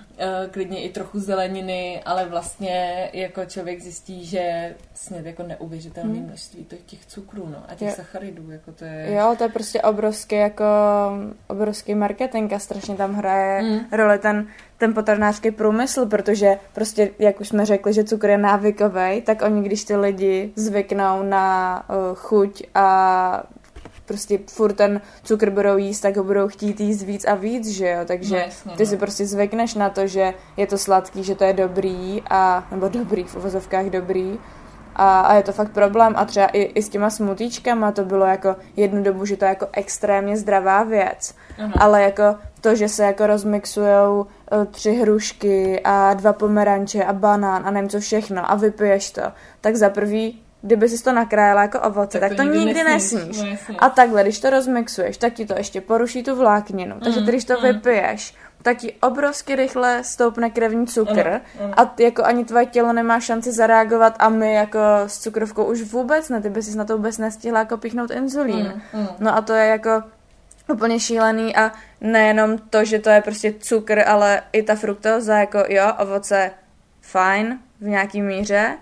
klidně 0.52 0.84
i 0.84 0.90
trochu 0.90 1.20
zeleniny, 1.20 2.02
ale 2.06 2.26
vlastně 2.26 3.10
jako 3.14 3.46
člověk 3.46 3.82
zjistí, 3.82 4.26
že 4.26 4.76
sněd 4.94 5.26
jako 5.26 5.44
neuvěřitelné 5.44 6.14
hmm. 6.14 6.28
množství 6.28 6.66
těch 6.86 7.06
cukrů 7.06 7.48
no, 7.50 7.64
a 7.68 7.76
těch 7.76 7.88
jo. 7.90 7.94
sacharidů. 7.96 8.52
Jako 8.52 8.72
to 8.72 8.86
je... 8.86 9.14
Jo, 9.14 9.36
to 9.38 9.44
je 9.44 9.50
prostě 9.50 9.82
obrovský 9.82 10.36
jako 10.36 10.66
obrovský 11.48 11.96
marketing 11.96 12.54
a 12.54 12.60
strašně 12.60 12.96
tam 12.96 13.14
hraje 13.14 13.62
hmm. 13.62 13.80
roli 13.92 14.20
ten, 14.20 14.48
ten 14.78 14.94
potravinářský 14.94 15.52
průmysl, 15.52 16.06
protože 16.06 16.60
prostě, 16.74 17.12
jak 17.20 17.42
už 17.42 17.48
jsme 17.48 17.66
řekli, 17.66 17.94
že 17.94 18.04
cukr 18.04 18.30
je 18.30 18.38
návykový, 18.38 19.22
tak 19.22 19.42
oni, 19.42 19.64
když 19.64 19.84
ty 19.84 19.96
lidi 19.96 20.52
zvyknou 20.56 21.24
na 21.24 21.86
uh, 21.90 22.16
chuť 22.16 22.64
a 22.76 23.44
prostě 24.06 24.40
furt 24.48 24.74
ten 24.74 25.02
cukr 25.24 25.50
budou 25.50 25.78
jíst, 25.78 26.00
tak 26.00 26.18
ho 26.18 26.24
budou 26.24 26.48
chtít 26.48 26.80
jíst 26.80 27.02
víc 27.02 27.26
a 27.26 27.36
víc, 27.36 27.68
že 27.68 27.90
jo, 27.90 28.00
takže 28.06 28.36
no, 28.36 28.42
jasně, 28.42 28.72
ty 28.78 28.84
no. 28.84 28.90
si 28.90 28.98
prostě 28.98 29.26
zvykneš 29.26 29.76
na 29.76 29.90
to, 29.90 30.08
že 30.08 30.34
je 30.58 30.68
to 30.68 30.78
sladký, 30.78 31.24
že 31.24 31.36
to 31.36 31.44
je 31.44 31.54
dobrý 31.54 32.22
a, 32.30 32.68
nebo 32.72 32.90
dobrý, 32.90 33.24
v 33.24 33.36
uvozovkách 33.36 33.86
dobrý 33.86 34.40
a, 34.96 35.20
a 35.20 35.34
je 35.34 35.44
to 35.44 35.52
fakt 35.52 35.72
problém 35.72 36.14
a 36.18 36.26
třeba 36.26 36.48
i, 36.48 36.62
i 36.62 36.82
s 36.82 36.90
těma 36.90 37.10
smutíčkama 37.10 37.92
to 37.92 38.06
bylo 38.06 38.26
jako 38.26 38.56
jednu 38.76 39.04
dobu, 39.04 39.26
že 39.26 39.38
to 39.38 39.46
je 39.46 39.50
jako 39.50 39.68
extrémně 39.72 40.38
zdravá 40.38 40.84
věc, 40.84 41.36
Aha. 41.60 41.74
ale 41.80 42.04
jako 42.04 42.24
to, 42.62 42.76
že 42.76 42.90
se 42.90 43.04
jako 43.04 43.28
rozmixujou 43.28 44.22
uh, 44.22 44.66
tři 44.66 44.92
hrušky 44.92 45.82
a 45.84 46.14
dva 46.14 46.34
pomeranče 46.34 47.04
a 47.04 47.14
banán 47.14 47.64
a 47.66 47.72
nevím 47.72 47.90
co 47.90 48.00
všechno 48.00 48.52
a 48.52 48.56
vypiješ 48.56 49.12
to, 49.12 49.22
tak 49.62 49.76
za 49.76 49.90
prvý 49.90 50.43
kdyby 50.66 50.90
si 50.90 51.04
to 51.04 51.12
nakrájela 51.12 51.62
jako 51.62 51.80
ovoce, 51.80 52.20
tak, 52.20 52.30
tak 52.30 52.38
to, 52.38 52.44
to 52.44 52.60
nikdy 52.60 52.84
nesníš. 52.84 53.24
nesníš. 53.24 53.60
No, 53.70 53.84
a 53.84 53.90
takhle, 53.90 54.24
když 54.24 54.40
to 54.40 54.50
rozmixuješ, 54.50 55.18
tak 55.18 55.34
ti 55.34 55.46
to 55.46 55.58
ještě 55.58 55.82
poruší 55.82 56.24
tu 56.24 56.36
vlákninu. 56.36 57.00
Takže 57.04 57.20
mm, 57.20 57.26
když 57.26 57.46
to 57.46 57.54
mm. 57.54 57.64
vypiješ, 57.64 58.36
tak 58.62 58.78
ti 58.78 58.94
obrovsky 58.94 59.56
rychle 59.56 60.04
stoupne 60.04 60.50
krevní 60.50 60.88
cukr 60.88 61.28
ano, 61.28 61.42
ano. 61.64 61.74
a 61.78 61.94
jako 62.00 62.24
ani 62.24 62.46
tvoje 62.46 62.66
tělo 62.66 62.94
nemá 62.94 63.20
šanci 63.20 63.52
zareagovat 63.52 64.16
a 64.20 64.30
my 64.30 64.54
jako 64.54 64.80
s 65.08 65.20
cukrovkou 65.20 65.64
už 65.64 65.82
vůbec 65.82 66.30
ne, 66.30 66.42
ty 66.42 66.50
by 66.50 66.64
si 66.64 66.78
na 66.78 66.86
to 66.86 66.98
vůbec 66.98 67.18
nestihla 67.18 67.60
jako 67.60 67.78
pichnout 67.78 68.12
inzulín. 68.12 68.82
Mm, 68.94 69.00
mm. 69.00 69.08
No 69.20 69.38
a 69.38 69.42
to 69.42 69.54
je 69.54 69.68
jako 69.68 70.04
úplně 70.70 71.00
šílený 71.00 71.56
a 71.56 71.72
nejenom 72.02 72.58
to, 72.58 72.86
že 72.86 73.00
to 73.00 73.10
je 73.10 73.22
prostě 73.22 73.54
cukr, 73.60 74.04
ale 74.08 74.42
i 74.52 74.64
ta 74.64 74.76
fruktóza, 74.76 75.38
jako 75.38 75.64
jo, 75.70 75.94
ovoce 76.00 76.52
fajn 77.02 77.60
v 77.82 77.88
nějaký 77.88 78.22
míře, 78.22 78.78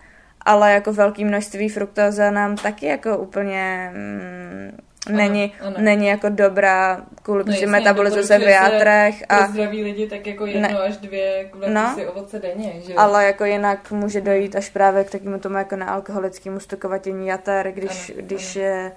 ale 0.46 0.74
jako 0.74 0.94
velké 0.94 1.26
množství 1.26 1.70
fruktóza 1.70 2.32
nám 2.32 2.56
taky 2.56 2.86
jako 2.86 3.18
úplně 3.18 3.92
mm, 3.94 4.78
není, 5.10 5.54
ano, 5.60 5.68
ano. 5.68 5.86
není 5.86 6.08
jako 6.08 6.30
dobrá 6.30 7.02
kvůli 7.24 7.44
no, 7.44 7.72
metabolizuje 7.72 8.24
se 8.24 8.40
v 8.40 8.42
játrech. 8.42 9.24
A 9.30 9.48
zdraví 9.48 9.84
lidi 9.84 10.08
tak 10.08 10.28
jako 10.28 10.46
jedno 10.46 10.62
ne, 10.62 10.80
až 10.80 10.98
dvě 10.98 11.50
no, 11.68 11.92
si 11.96 12.08
ovoce 12.08 12.40
denně. 12.40 12.74
Že? 12.88 12.94
Ale 12.94 13.26
jako 13.26 13.46
jinak 13.46 13.92
může 13.92 14.22
dojít 14.22 14.56
až 14.56 14.70
právě 14.70 15.04
k 15.04 15.10
takému 15.10 15.40
tomu 15.40 15.58
jako 15.58 15.76
nealkoholickému 15.76 16.60
stokovatění 16.60 17.28
jater, 17.28 17.72
když, 17.72 18.10
ano, 18.10 18.22
když 18.22 18.56
ano. 18.56 18.66
je 18.66 18.92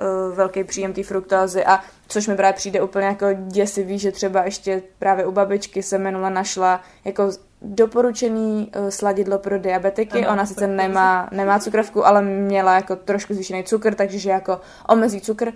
uh, 0.00 0.36
velký 0.36 0.64
příjem 0.64 0.92
té 0.92 1.02
fruktózy 1.02 1.64
a 1.64 1.80
což 2.08 2.26
mi 2.26 2.36
právě 2.36 2.52
přijde 2.52 2.82
úplně 2.82 3.06
jako 3.06 3.26
děsivý, 3.32 3.98
že 3.98 4.12
třeba 4.12 4.44
ještě 4.44 4.82
právě 4.98 5.26
u 5.26 5.32
babičky 5.32 5.82
se 5.82 5.98
minule 5.98 6.30
našla 6.30 6.80
jako 7.04 7.30
doporučený 7.64 8.70
uh, 8.76 8.88
sladidlo 8.88 9.38
pro 9.38 9.58
diabetiky. 9.58 10.24
Ano, 10.24 10.32
Ona 10.32 10.46
sice 10.46 10.66
nemá, 10.66 11.28
nemá 11.32 11.58
cukrovku, 11.58 12.06
ale 12.06 12.22
měla 12.22 12.74
jako 12.74 12.96
trošku 12.96 13.34
zvýšený 13.34 13.64
cukr, 13.64 13.94
takže 13.94 14.18
že 14.18 14.30
jako 14.30 14.60
omezí 14.88 15.20
cukr, 15.20 15.52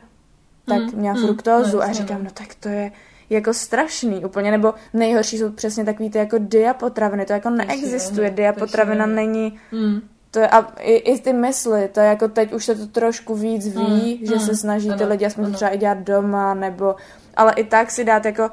tak 0.68 0.78
mm, 0.78 0.90
měla 0.94 1.14
mm, 1.14 1.26
fruktózu. 1.26 1.82
a 1.82 1.92
říkám, 1.92 2.24
no 2.24 2.30
tak 2.30 2.54
to 2.60 2.68
je 2.68 2.92
jako 3.30 3.54
strašný 3.54 4.24
úplně, 4.24 4.50
nebo 4.50 4.74
nejhorší 4.92 5.38
jsou 5.38 5.50
přesně 5.50 5.84
takový 5.84 6.10
ty 6.10 6.18
jako 6.18 6.36
diapotraviny, 6.38 7.26
to 7.26 7.32
jako 7.32 7.50
neexistuje, 7.50 8.30
diapotravina 8.30 9.06
není, 9.06 9.58
mm. 9.72 10.00
to 10.30 10.38
je, 10.38 10.48
a 10.48 10.60
i, 10.80 10.94
i 10.94 11.20
ty 11.20 11.32
mysli, 11.32 11.88
to 11.88 12.00
je 12.00 12.06
jako 12.06 12.28
teď 12.28 12.52
už 12.52 12.64
se 12.64 12.74
to 12.74 12.86
trošku 12.86 13.34
víc 13.34 13.68
ví, 13.68 14.18
mm, 14.20 14.26
že 14.26 14.34
mm, 14.34 14.40
se 14.40 14.56
snaží 14.56 14.88
ano, 14.88 14.98
ty 14.98 15.04
lidi 15.04 15.26
aspoň 15.26 15.52
třeba 15.52 15.70
i 15.70 15.78
dělat 15.78 15.98
doma, 15.98 16.54
nebo, 16.54 16.96
ale 17.36 17.52
i 17.52 17.64
tak 17.64 17.90
si 17.90 18.04
dát 18.04 18.24
jako 18.24 18.50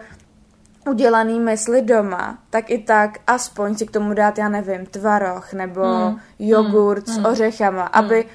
udělaný 0.90 1.40
mysli 1.40 1.82
doma, 1.82 2.38
tak 2.50 2.70
i 2.70 2.78
tak 2.78 3.18
aspoň 3.28 3.76
si 3.76 3.88
k 3.88 3.92
tomu 3.92 4.14
dát, 4.14 4.38
já 4.38 4.50
nevím, 4.50 4.86
tvaroh 4.86 5.54
nebo 5.54 5.82
mm. 5.84 6.20
jogurt 6.40 7.08
mm. 7.08 7.14
s 7.14 7.18
hmm. 7.18 7.26
ořechama, 7.26 7.84
mm. 7.84 7.90
aby 7.94 8.26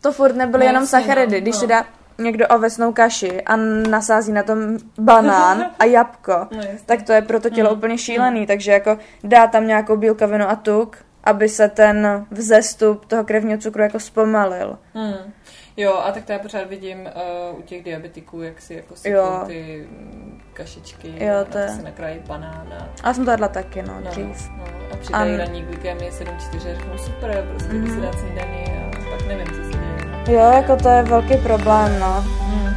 to 0.00 0.12
furt 0.12 0.36
nebyly 0.36 0.64
no, 0.64 0.68
jenom 0.68 0.86
sacharidy. 0.86 1.36
No, 1.36 1.42
Když 1.42 1.54
no. 1.54 1.60
si 1.60 1.66
dá 1.66 1.84
někdo 2.18 2.48
ovesnou 2.48 2.92
kaši 2.92 3.42
a 3.42 3.56
nasází 3.90 4.32
na 4.32 4.42
tom 4.42 4.78
banán 4.98 5.70
a 5.78 5.84
jabko, 5.84 6.32
no, 6.50 6.62
tak 6.86 7.02
to 7.02 7.12
je 7.12 7.22
pro 7.22 7.40
to 7.40 7.50
tělo 7.50 7.70
mm. 7.70 7.76
úplně 7.76 7.98
šílený, 7.98 8.40
mm. 8.40 8.46
takže 8.46 8.72
jako 8.72 8.98
dá 9.24 9.46
tam 9.46 9.66
nějakou 9.66 9.96
bílkovinu 9.96 10.50
a 10.50 10.56
tuk, 10.56 10.96
aby 11.24 11.48
se 11.48 11.68
ten 11.68 12.26
vzestup 12.30 13.06
toho 13.06 13.24
krevního 13.24 13.58
cukru 13.58 13.82
jako 13.82 14.00
zpomalil. 14.00 14.78
Mm. 14.94 15.32
Jo, 15.76 15.94
a 16.04 16.12
tak 16.12 16.24
to 16.24 16.32
já 16.32 16.38
pořád 16.38 16.68
vidím 16.68 17.00
uh, 17.00 17.58
u 17.58 17.62
těch 17.62 17.84
diabetiků, 17.84 18.42
jak 18.42 18.60
si 18.60 18.74
jako 18.74 18.96
si 18.96 19.14
ty 19.46 19.88
mm, 19.90 20.40
kašičky 20.52 21.24
jo, 21.24 21.44
to 21.52 21.58
je... 21.58 21.68
si 21.68 21.82
nakrájí 21.82 22.18
banán. 22.26 22.66
A... 22.80 23.08
a 23.08 23.14
jsem 23.14 23.24
to 23.24 23.30
jedla 23.30 23.48
taky, 23.48 23.82
no, 23.82 24.00
no 24.04 24.10
dřív. 24.10 24.50
No, 24.56 24.64
a 24.92 24.96
přidají 24.96 25.32
um... 25.32 25.38
ranní 25.38 25.62
glykemie 25.62 26.10
7-4, 26.10 26.58
řeknu 26.58 26.98
super, 26.98 27.46
prostě 27.50 27.72
mm. 27.72 27.94
si 27.94 28.00
dát 28.00 28.18
snídaní 28.18 28.64
a 28.64 29.10
pak 29.10 29.26
nevím, 29.26 29.46
co 29.46 29.54
se 29.54 29.78
děje. 29.78 30.38
Jo, 30.38 30.50
jako 30.52 30.76
to 30.76 30.88
je 30.88 31.02
velký 31.02 31.36
problém, 31.36 32.00
no. 32.00 32.24
Mm. 32.46 32.70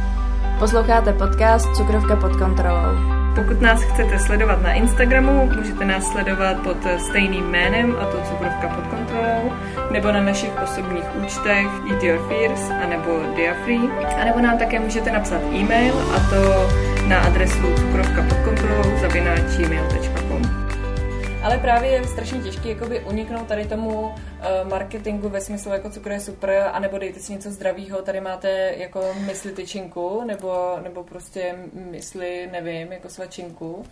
Posloucháte 0.58 1.12
podcast 1.12 1.76
Cukrovka 1.76 2.16
pod 2.16 2.36
kontrolou. 2.36 3.13
Pokud 3.34 3.60
nás 3.60 3.82
chcete 3.82 4.18
sledovat 4.18 4.62
na 4.62 4.72
Instagramu, 4.72 5.50
můžete 5.56 5.84
nás 5.84 6.12
sledovat 6.12 6.56
pod 6.62 6.76
stejným 6.98 7.44
jménem, 7.44 7.96
a 8.00 8.04
to 8.06 8.18
Cukrovka 8.28 8.68
pod 8.68 8.86
kontrolou, 8.86 9.52
nebo 9.90 10.12
na 10.12 10.22
našich 10.22 10.50
osobních 10.62 11.04
účtech 11.24 11.66
Eat 11.90 12.02
Your 12.02 12.28
Fears, 12.28 12.70
anebo 12.84 13.34
Diafree. 13.36 13.88
A 14.20 14.24
nebo 14.24 14.40
nám 14.40 14.58
také 14.58 14.80
můžete 14.80 15.12
napsat 15.12 15.40
e-mail, 15.52 15.94
a 16.16 16.20
to 16.30 16.70
na 17.08 17.20
adresu 17.20 17.74
cukrovka 17.76 18.22
pod 18.22 18.38
kontrolou 18.38 18.98
zavináč.gmail.com. 19.00 20.63
Ale 21.44 21.58
právě 21.58 21.90
je 21.90 22.06
strašně 22.06 22.40
těžké 22.40 22.68
jakoby 22.68 23.00
uniknout 23.00 23.46
tady 23.46 23.66
tomu 23.66 24.00
uh, 24.00 24.14
marketingu 24.70 25.28
ve 25.28 25.40
smyslu 25.40 25.72
jako 25.72 25.90
cukr 25.90 26.10
je 26.10 26.20
super, 26.20 26.70
anebo 26.72 26.98
dejte 26.98 27.20
si 27.20 27.32
něco 27.32 27.50
zdravého, 27.50 28.02
tady 28.02 28.20
máte 28.20 28.74
jako 28.76 29.14
mysli 29.26 29.52
tyčinku, 29.52 30.22
nebo, 30.26 30.78
nebo 30.82 31.04
prostě 31.04 31.54
mysli, 31.90 32.48
nevím, 32.52 32.92
jako 32.92 33.08
svačinku 33.08 33.84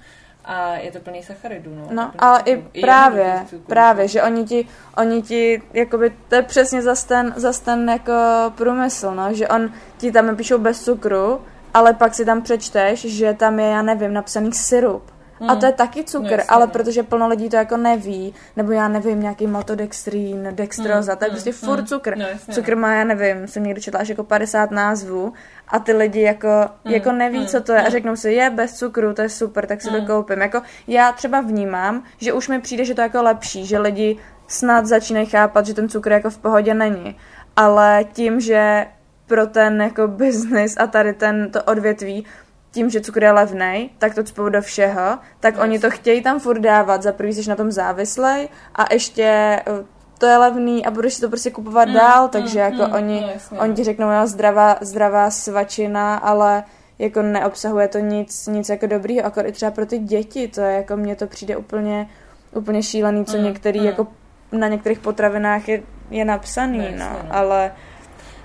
a 0.45 0.75
je 0.77 0.93
to 0.93 1.01
plný 1.01 1.23
sacharidů, 1.23 1.75
no. 1.75 1.89
No, 1.91 2.13
ale 2.19 2.43
i, 2.45 2.65
i 2.73 2.81
právě, 2.81 3.47
právě, 3.67 4.09
že 4.09 4.23
oni 4.23 4.45
ti, 4.45 4.69
oni 4.97 5.23
ti, 5.23 5.63
jakoby, 5.73 6.13
to 6.29 6.35
je 6.35 6.43
přesně 6.43 6.83
zas 6.83 7.05
ten, 7.05 7.35
zas 7.37 7.61
ten 7.61 7.91
jako 7.91 8.13
průmysl, 8.57 9.15
no, 9.15 9.35
že 9.35 9.49
on 9.49 9.73
ti 9.99 10.13
tam 10.13 10.37
píšou 10.37 10.59
bez 10.59 10.85
cukru, 10.85 11.41
ale 11.75 11.93
pak 11.93 12.15
si 12.15 12.25
tam 12.25 12.43
přečteš, 12.43 13.01
že 13.01 13.35
tam 13.35 13.59
je, 13.59 13.67
já 13.67 13.83
nevím, 13.83 14.13
napsaný 14.13 14.53
syrup. 14.53 15.13
Mm. 15.43 15.51
A 15.51 15.57
to 15.57 15.67
je 15.67 15.73
taky 15.73 16.05
cukr, 16.05 16.25
no, 16.25 16.31
jasně, 16.31 16.45
ale 16.49 16.67
no. 16.67 16.73
protože 16.73 17.03
plno 17.03 17.29
lidí 17.29 17.49
to 17.49 17.57
jako 17.57 17.77
neví, 17.77 18.35
nebo 18.57 18.73
já 18.73 18.89
nevím, 18.89 19.21
nějaký 19.21 19.47
maltodextrin, 19.47 20.49
dextroza, 20.51 21.13
mm. 21.13 21.19
to 21.19 21.25
je 21.25 21.29
mm. 21.29 21.35
prostě 21.35 21.53
furt 21.53 21.81
mm. 21.81 21.87
cukr. 21.87 22.17
No, 22.17 22.25
jasně, 22.25 22.55
cukr 22.55 22.77
má, 22.77 22.93
já 22.93 23.05
nevím, 23.05 23.47
jsem 23.47 23.65
někdy 23.65 23.81
četla 23.81 24.01
až 24.01 24.09
jako 24.09 24.25
50 24.25 24.71
názvů 24.71 25.33
a 25.69 25.79
ty 25.79 25.93
lidi 25.93 26.21
jako, 26.21 26.49
mm. 26.85 26.93
jako 26.93 27.13
neví, 27.13 27.39
mm. 27.39 27.47
co 27.47 27.61
to 27.61 27.73
je 27.73 27.81
a 27.81 27.85
mm. 27.85 27.91
řeknou 27.91 28.17
si, 28.17 28.33
je 28.33 28.51
bez 28.51 28.75
cukru, 28.79 29.15
to 29.15 29.23
je 29.23 29.29
super, 29.29 29.67
tak 29.67 29.83
si 29.83 29.91
mm. 29.91 30.01
to 30.01 30.07
koupím. 30.07 30.41
Jako 30.41 30.63
já 30.87 31.13
třeba 31.13 31.41
vnímám, 31.41 32.05
že 32.19 32.33
už 32.33 32.49
mi 32.49 32.61
přijde, 32.61 32.85
že 32.85 32.95
to 32.95 33.01
je 33.01 33.03
jako 33.03 33.23
lepší, 33.23 33.67
že 33.67 33.79
lidi 33.79 34.19
snad 34.49 34.87
začínají 34.87 35.27
chápat, 35.27 35.67
že 35.67 35.75
ten 35.75 35.89
cukr 35.89 36.13
jako 36.13 36.31
v 36.31 36.39
pohodě 36.39 36.75
není. 36.75 37.17
Ale 37.57 38.05
tím, 38.13 38.41
že 38.41 38.87
pro 39.27 39.47
ten 39.47 39.83
jako 39.83 40.09
biznis 40.09 40.77
a 40.79 40.87
tady 40.87 41.13
ten 41.13 41.51
to 41.51 41.63
odvětví 41.63 42.25
tím, 42.73 42.91
že 42.91 43.01
cukr 43.01 43.23
je 43.23 43.33
levný, 43.33 43.91
tak 43.99 44.15
to 44.15 44.25
cpou 44.25 44.49
do 44.49 44.63
všeho, 44.63 45.19
tak 45.41 45.55
yes. 45.55 45.63
oni 45.63 45.79
to 45.79 45.91
chtějí 45.91 46.23
tam 46.23 46.41
furt 46.41 46.59
dávat, 46.59 47.03
za 47.03 47.13
prvý 47.13 47.33
jsi 47.33 47.49
na 47.49 47.57
tom 47.57 47.73
závislej 47.73 48.49
a 48.75 48.93
ještě 48.93 49.23
eh, 49.67 49.85
to 50.19 50.27
je 50.27 50.37
levný 50.37 50.87
a 50.87 50.91
budeš 50.91 51.15
si 51.15 51.21
to 51.21 51.29
prostě 51.29 51.51
kupovat 51.51 51.89
mm, 51.89 51.95
dál, 51.95 52.29
takže 52.29 52.59
mm, 52.59 52.73
jako 52.73 52.89
mm, 52.89 52.95
oni, 52.95 53.27
no, 53.53 53.59
oni 53.59 53.75
ti 53.75 53.85
řeknou, 53.85 54.11
jo, 54.11 54.27
zdravá, 54.27 54.77
zdravá 54.81 55.31
svačina, 55.31 56.17
ale 56.17 56.65
jako 56.99 57.23
neobsahuje 57.23 57.89
to 57.89 57.99
nic, 57.99 58.47
nic 58.47 58.69
jako 58.69 58.87
dobrýho, 58.87 59.25
jako 59.25 59.41
i 59.41 59.53
třeba 59.53 59.71
pro 59.71 59.87
ty 59.87 59.99
děti, 59.99 60.49
to 60.49 60.61
je 60.61 60.77
jako 60.77 60.97
mně 60.97 61.17
to 61.17 61.27
přijde 61.27 61.57
úplně, 61.57 62.09
úplně 62.53 62.83
šílený, 62.83 63.25
co 63.25 63.37
mm, 63.37 63.45
některý 63.45 63.81
mm. 63.81 63.87
jako 63.87 64.07
na 64.53 64.69
některých 64.69 64.99
potravinách 64.99 65.69
je, 65.69 65.83
je 66.11 66.25
napsaný, 66.25 66.79
no, 66.79 66.99
no, 66.99 67.19
no. 67.23 67.35
ale... 67.37 67.73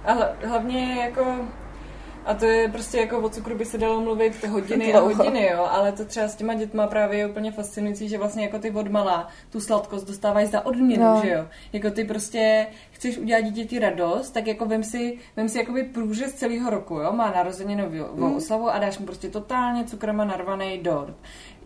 Ale 0.06 0.32
hlavně 0.46 0.96
jako 1.04 1.36
a 2.28 2.34
to 2.34 2.46
je 2.46 2.68
prostě 2.68 2.98
jako 2.98 3.20
o 3.20 3.30
cukru 3.30 3.56
by 3.56 3.66
se 3.66 3.78
dalo 3.78 4.02
mluvit 4.02 4.44
hodiny 4.44 4.94
a 4.94 5.00
hodiny, 5.00 5.50
jo, 5.52 5.68
ale 5.70 5.92
to 5.92 6.06
třeba 6.06 6.28
s 6.28 6.36
těma 6.36 6.54
dětma 6.54 6.88
právě 6.88 7.20
je 7.20 7.28
úplně 7.28 7.52
fascinující, 7.52 8.10
že 8.10 8.18
vlastně 8.18 8.44
jako 8.44 8.60
ty 8.60 8.72
odmala 8.72 9.28
tu 9.50 9.60
sladkost 9.60 10.08
dostávají 10.08 10.48
za 10.48 10.66
odměnu, 10.66 11.04
no. 11.04 11.22
že 11.24 11.30
jo. 11.30 11.46
Jako 11.74 11.92
ty 11.92 12.04
prostě 12.04 12.68
chceš 12.92 13.18
udělat 13.18 13.42
dítěti 13.42 13.80
radost, 13.80 14.32
tak 14.32 14.48
jako 14.48 14.66
vem 14.66 14.84
si, 14.84 15.18
vem 15.36 15.50
si 15.50 15.58
jakoby 15.58 15.84
průřez 15.84 16.34
celého 16.34 16.70
roku, 16.70 16.96
jo, 16.96 17.12
má 17.12 17.32
narozeninovou 17.32 18.16
mm. 18.16 18.36
oslavu 18.36 18.70
a 18.70 18.80
dáš 18.80 18.98
mu 18.98 19.06
prostě 19.06 19.30
totálně 19.30 19.84
cukrama 19.84 20.26
narvaný 20.26 20.78
dort 20.78 21.16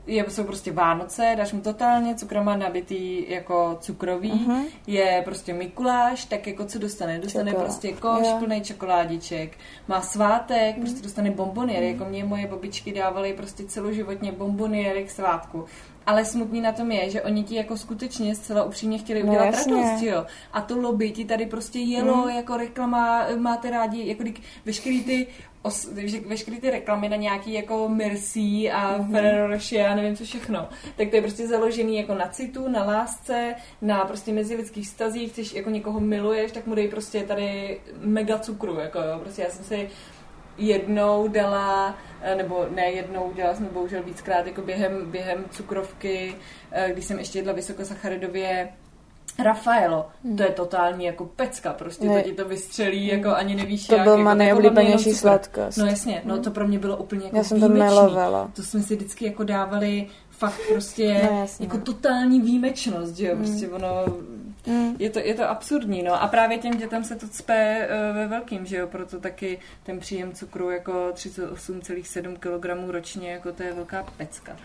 je, 0.08 0.26
jsou 0.30 0.44
prostě 0.44 0.72
Vánoce, 0.72 1.34
dáš 1.38 1.54
mu 1.54 1.62
totálně 1.62 2.16
cukrama 2.16 2.58
nabitý 2.58 3.32
jako 3.32 3.78
cukrový, 3.82 4.32
uh-huh. 4.32 4.64
je 4.88 5.22
prostě 5.26 5.54
Mikuláš, 5.54 6.26
tak 6.26 6.48
jako 6.48 6.66
co 6.66 6.80
dostane? 6.80 7.20
Dostane 7.20 7.52
Čokolád. 7.52 7.68
prostě 7.68 7.92
koš 7.94 8.24
yeah. 8.24 8.40
plný 8.40 8.62
čokoládiček, 8.62 9.58
má 9.88 10.02
svátek, 10.02 10.78
uh-huh. 10.78 10.82
prostě 10.82 11.02
dostane 11.04 11.32
bomboniery, 11.32 11.86
uh-huh. 11.86 11.92
jako 11.92 12.06
mě 12.06 12.24
moje 12.24 12.48
babičky 12.48 12.94
dávaly 12.94 13.34
prostě 13.34 13.64
celoživotně 13.64 14.32
bomboniery 14.32 15.04
k 15.04 15.12
svátku. 15.12 15.66
Ale 16.06 16.26
smutný 16.26 16.62
na 16.62 16.72
tom 16.72 16.92
je, 16.92 17.10
že 17.10 17.22
oni 17.22 17.44
ti 17.44 17.56
jako 17.56 17.78
skutečně 17.78 18.36
zcela 18.36 18.64
upřímně 18.64 18.98
chtěli 18.98 19.24
no, 19.24 19.30
udělat 19.30 19.68
no, 19.68 19.82
radost, 19.82 20.04
jo. 20.04 20.26
A 20.54 20.62
to 20.62 20.78
lobby 20.78 21.12
ti 21.12 21.26
tady 21.26 21.46
prostě 21.46 21.80
jelo 21.80 22.16
mm. 22.16 22.30
jako 22.30 22.58
reklama, 22.58 23.28
máte 23.38 23.70
rádi, 23.70 24.08
jako 24.08 24.24
veškerý 24.66 25.04
ty 25.04 25.28
os, 25.62 25.90
veškeré 26.28 26.58
ty 26.58 26.70
reklamy 26.70 27.10
na 27.10 27.16
nějaký 27.16 27.54
jako 27.54 27.90
Merci 27.90 28.72
a 28.72 28.98
mm-hmm. 28.98 29.12
Ferrero 29.12 29.48
Rocher 29.48 29.86
a 29.86 29.96
nevím 29.96 30.16
co 30.16 30.24
všechno, 30.24 30.70
tak 30.96 31.10
to 31.10 31.16
je 31.16 31.22
prostě 31.22 31.48
založený 31.48 31.98
jako 31.98 32.16
na 32.16 32.28
citu, 32.28 32.68
na 32.68 32.84
lásce, 32.84 33.56
na 33.82 34.06
prostě 34.06 34.34
mezilidských 34.34 34.88
vztazích, 34.88 35.32
chceš 35.32 35.54
jako 35.54 35.70
někoho 35.70 36.00
miluješ, 36.00 36.52
tak 36.52 36.68
mu 36.68 36.76
dej 36.76 36.88
prostě 36.88 37.24
tady 37.24 37.80
mega 38.04 38.40
cukru, 38.40 38.76
jako 38.76 39.00
jo, 39.00 39.20
prostě 39.20 39.42
já 39.42 39.50
jsem 39.50 39.66
si 39.66 39.90
jednou 40.58 41.28
dala, 41.28 41.98
eh, 42.22 42.36
nebo 42.36 42.66
ne 42.76 42.92
jednou, 42.92 43.32
dělala 43.36 43.56
jsem 43.56 43.66
bohužel 43.66 44.04
víckrát, 44.04 44.48
jako 44.48 44.62
během, 44.62 45.12
během 45.12 45.46
cukrovky, 45.52 46.36
eh, 46.72 46.92
když 46.94 47.06
jsem 47.06 47.20
ještě 47.20 47.40
jedla 47.40 47.54
vysokosacharidově 47.54 48.70
Rafaelo, 49.40 50.06
hmm. 50.24 50.38
to 50.38 50.44
je 50.44 50.50
totální 50.50 51.06
jako 51.06 51.26
pecka, 51.26 51.74
prostě 51.74 52.06
ne. 52.06 52.22
to 52.22 52.30
ti 52.30 52.36
to 52.36 52.48
vystřelí, 52.48 53.08
jako 53.08 53.30
ani 53.30 53.56
nevíš 53.56 53.88
to 53.88 53.96
jak. 53.96 54.06
To 54.06 54.10
byl 54.10 54.24
má 54.24 54.34
nejoblíbenější 54.34 55.14
sladkost. 55.14 55.78
No 55.78 55.86
jasně, 55.86 56.22
no 56.26 56.40
to 56.40 56.52
pro 56.52 56.68
mě 56.68 56.80
bylo 56.80 56.98
úplně 56.98 57.26
jako 57.26 57.38
Já 57.38 57.44
jsem 57.44 57.58
výjimečný. 57.58 57.88
to 57.88 57.96
milovala. 57.96 58.52
To 58.56 58.64
jsme 58.64 58.82
si 58.82 58.96
vždycky 58.96 59.26
jako 59.26 59.44
dávali 59.44 60.08
fakt 60.30 60.60
prostě 60.74 61.30
no, 61.32 61.46
jako 61.60 61.78
totální 61.78 62.42
výjimečnost, 62.42 63.16
že 63.16 63.28
jo, 63.28 63.36
hmm. 63.36 63.46
prostě 63.46 63.70
ono, 63.70 64.06
mm. 64.68 64.96
je, 65.00 65.10
to, 65.10 65.20
je 65.20 65.34
to 65.34 65.50
absurdní, 65.50 66.04
no 66.04 66.24
a 66.24 66.28
právě 66.28 66.58
těm 66.58 66.78
dětem 66.78 67.04
se 67.04 67.16
to 67.16 67.28
cpe 67.28 67.88
uh, 67.88 68.16
ve 68.16 68.28
velkým, 68.28 68.66
že 68.66 68.78
jo, 68.78 68.88
proto 68.88 69.20
taky 69.20 69.60
ten 69.84 70.00
příjem 70.00 70.32
cukru 70.32 70.70
jako 70.70 70.92
38,7 71.14 72.36
kg 72.38 72.92
ročně, 72.92 73.32
jako 73.32 73.52
to 73.52 73.64
je 73.64 73.74
velká 73.74 74.06
pecka. 74.18 74.58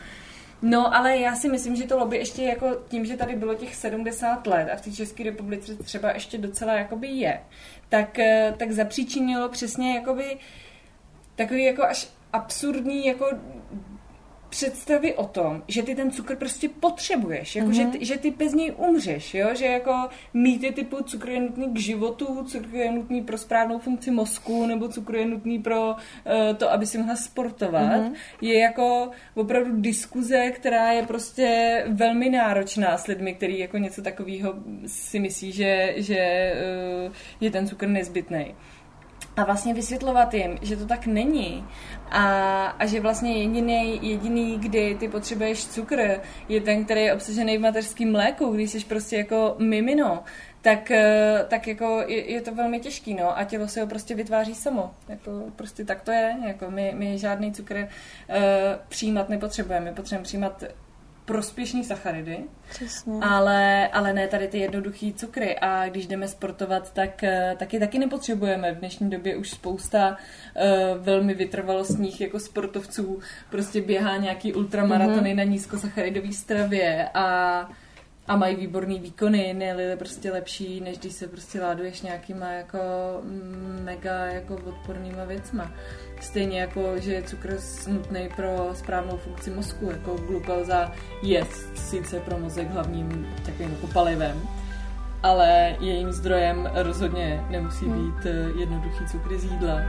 No, 0.62 0.94
ale 0.96 1.16
já 1.16 1.36
si 1.36 1.48
myslím, 1.48 1.76
že 1.76 1.86
to 1.86 1.98
lobby 1.98 2.16
ještě 2.16 2.42
jako 2.42 2.76
tím, 2.88 3.04
že 3.04 3.16
tady 3.16 3.36
bylo 3.36 3.54
těch 3.54 3.74
70 3.74 4.46
let 4.46 4.70
a 4.72 4.76
v 4.76 4.80
té 4.80 4.92
České 4.92 5.24
republice 5.24 5.76
třeba 5.76 6.12
ještě 6.12 6.38
docela 6.38 6.72
jakoby 6.72 7.08
je, 7.08 7.40
tak, 7.88 8.18
eh, 8.18 8.54
tak 8.58 8.72
zapříčinilo 8.72 9.48
přesně 9.48 9.94
jakoby 9.94 10.38
takový 11.36 11.64
jako 11.64 11.82
až 11.82 12.08
absurdní 12.32 13.06
jako 13.06 13.26
představy 14.48 15.14
o 15.14 15.26
tom, 15.26 15.62
že 15.68 15.82
ty 15.82 15.94
ten 15.94 16.10
cukr 16.10 16.36
prostě 16.36 16.68
potřebuješ, 16.68 17.56
jako 17.56 17.68
mm-hmm. 17.68 17.92
že, 17.92 17.98
ty, 17.98 18.04
že 18.04 18.18
ty 18.18 18.30
bez 18.30 18.52
něj 18.52 18.74
umřeš, 18.76 19.34
jo? 19.34 19.48
že 19.54 19.66
jako 19.66 20.08
mít 20.34 20.74
typu 20.74 21.02
cukr 21.04 21.30
je 21.30 21.40
nutný 21.40 21.74
k 21.74 21.78
životu, 21.78 22.44
cukr 22.44 22.76
je 22.76 22.92
nutný 22.92 23.22
pro 23.22 23.38
správnou 23.38 23.78
funkci 23.78 24.10
mozku, 24.10 24.66
nebo 24.66 24.88
cukr 24.88 25.16
je 25.16 25.26
nutný 25.26 25.58
pro 25.58 25.90
uh, 25.90 25.96
to, 26.56 26.72
aby 26.72 26.86
si 26.86 26.98
mohla 26.98 27.16
sportovat, 27.16 27.82
mm-hmm. 27.82 28.14
je 28.40 28.60
jako 28.60 29.10
opravdu 29.34 29.80
diskuze, 29.80 30.50
která 30.50 30.92
je 30.92 31.02
prostě 31.06 31.84
velmi 31.88 32.30
náročná 32.30 32.98
s 32.98 33.06
lidmi, 33.06 33.34
který 33.34 33.58
jako 33.58 33.78
něco 33.78 34.02
takového 34.02 34.54
si 34.86 35.20
myslí, 35.20 35.52
že, 35.52 35.94
že 35.96 36.52
uh, 37.06 37.12
je 37.40 37.50
ten 37.50 37.66
cukr 37.66 37.88
nezbytný 37.88 38.54
a 39.36 39.44
vlastně 39.44 39.74
vysvětlovat 39.74 40.34
jim, 40.34 40.58
že 40.62 40.76
to 40.76 40.86
tak 40.86 41.06
není 41.06 41.64
a, 42.10 42.64
a 42.66 42.86
že 42.86 43.00
vlastně 43.00 43.36
jediný, 43.36 44.10
jediný, 44.10 44.58
kdy 44.58 44.94
ty 44.94 45.08
potřebuješ 45.08 45.66
cukr, 45.66 46.20
je 46.48 46.60
ten, 46.60 46.84
který 46.84 47.00
je 47.00 47.14
obsažený 47.14 47.58
v 47.58 47.60
mateřském 47.60 48.12
mléku, 48.12 48.52
když 48.52 48.70
jsi 48.70 48.84
prostě 48.84 49.16
jako 49.16 49.56
mimino, 49.58 50.24
tak, 50.62 50.90
eh, 50.90 51.44
tak 51.48 51.66
jako 51.66 52.02
je, 52.06 52.32
je 52.32 52.40
to 52.40 52.54
velmi 52.54 52.80
těžký, 52.80 53.14
no, 53.14 53.38
a 53.38 53.44
tělo 53.44 53.68
se 53.68 53.80
ho 53.80 53.86
prostě 53.86 54.14
vytváří 54.14 54.54
samo. 54.54 54.90
Jako 55.08 55.30
prostě 55.56 55.84
tak 55.84 56.02
to 56.02 56.10
je, 56.10 56.36
jako 56.46 56.70
my, 56.70 56.92
my 56.96 57.18
žádný 57.18 57.52
cukr 57.52 57.76
uh, 57.76 57.86
přijímat 58.88 59.28
nepotřebujeme, 59.28 59.84
my 59.84 59.96
potřebujeme 59.96 60.24
přijímat 60.24 60.64
prospěšný 61.26 61.84
sacharidy, 61.84 62.38
Přesně. 62.70 63.12
Ale, 63.20 63.88
ale 63.88 64.12
ne 64.12 64.28
tady 64.28 64.48
ty 64.48 64.58
jednoduchý 64.58 65.14
cukry. 65.14 65.58
A 65.58 65.88
když 65.88 66.06
jdeme 66.06 66.28
sportovat, 66.28 66.92
tak 66.92 67.24
eh, 67.24 67.56
taky 67.58 67.78
taky 67.78 67.98
nepotřebujeme. 67.98 68.74
V 68.74 68.78
dnešní 68.78 69.10
době 69.10 69.36
už 69.36 69.50
spousta 69.50 70.08
uh, 70.10 71.04
velmi 71.04 71.34
vytrvalostních 71.34 72.20
jako 72.20 72.40
sportovců 72.40 73.18
prostě 73.50 73.80
běhá 73.80 74.16
nějaký 74.16 74.54
ultramaratony 74.54 75.32
mm-hmm. 75.32 75.36
na 75.36 75.42
nízkosacharidové 75.42 76.32
stravě 76.32 77.08
a 77.14 77.68
a 78.28 78.36
mají 78.36 78.56
výborný 78.56 79.00
výkony, 79.00 79.54
ne 79.54 79.96
prostě 79.96 80.32
lepší, 80.32 80.80
než 80.80 80.98
když 80.98 81.12
se 81.12 81.28
prostě 81.28 81.60
láduješ 81.60 82.02
nějakýma 82.02 82.50
jako 82.50 82.78
mega 83.84 84.26
jako 84.26 84.54
odpornýma 84.54 85.24
věcma. 85.24 85.72
Stejně 86.20 86.60
jako, 86.60 86.98
že 86.98 87.12
je 87.12 87.22
cukr 87.22 87.58
nutný 87.88 88.28
pro 88.36 88.70
správnou 88.74 89.16
funkci 89.16 89.50
mozku, 89.50 89.90
jako 89.90 90.16
glukóza 90.16 90.92
je 91.22 91.46
sice 91.74 92.20
pro 92.20 92.38
mozek 92.38 92.70
hlavním 92.70 93.34
takovým 93.44 93.70
jako 93.70 93.86
palivem, 93.86 94.42
ale 95.22 95.76
jejím 95.80 96.12
zdrojem 96.12 96.70
rozhodně 96.74 97.44
nemusí 97.50 97.86
hmm. 97.86 98.12
být 98.12 98.26
eh, 98.26 98.60
jednoduchý 98.60 99.06
cukry 99.06 99.38
z 99.38 99.44
jídla. 99.44 99.80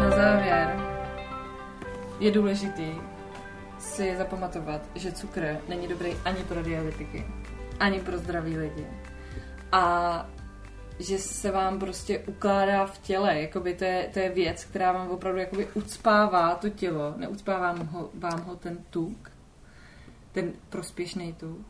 Na 0.00 0.10
závěr 0.10 0.76
je 2.20 2.30
důležitý 2.30 3.10
si 3.80 4.16
zapamatovat, 4.16 4.82
že 4.94 5.12
cukr 5.12 5.56
není 5.68 5.88
dobrý 5.88 6.16
ani 6.24 6.44
pro 6.44 6.62
diabetiky, 6.62 7.26
ani 7.80 8.00
pro 8.00 8.18
zdraví 8.18 8.56
lidi. 8.56 8.86
A 9.72 10.26
že 10.98 11.18
se 11.18 11.50
vám 11.50 11.78
prostě 11.78 12.18
ukládá 12.18 12.86
v 12.86 12.98
těle, 12.98 13.40
jakoby 13.40 13.74
to 13.74 13.84
je, 13.84 14.10
to 14.12 14.18
je 14.18 14.28
věc, 14.28 14.64
která 14.64 14.92
vám 14.92 15.10
opravdu 15.10 15.40
jakoby 15.40 15.68
ucpává 15.74 16.54
to 16.54 16.68
tělo, 16.68 17.14
neucpává 17.16 17.72
vám 17.72 17.86
ho, 17.86 18.10
vám 18.14 18.40
ho 18.40 18.56
ten 18.56 18.78
tuk, 18.90 19.30
ten 20.32 20.52
prospěšný 20.68 21.32
tuk, 21.32 21.66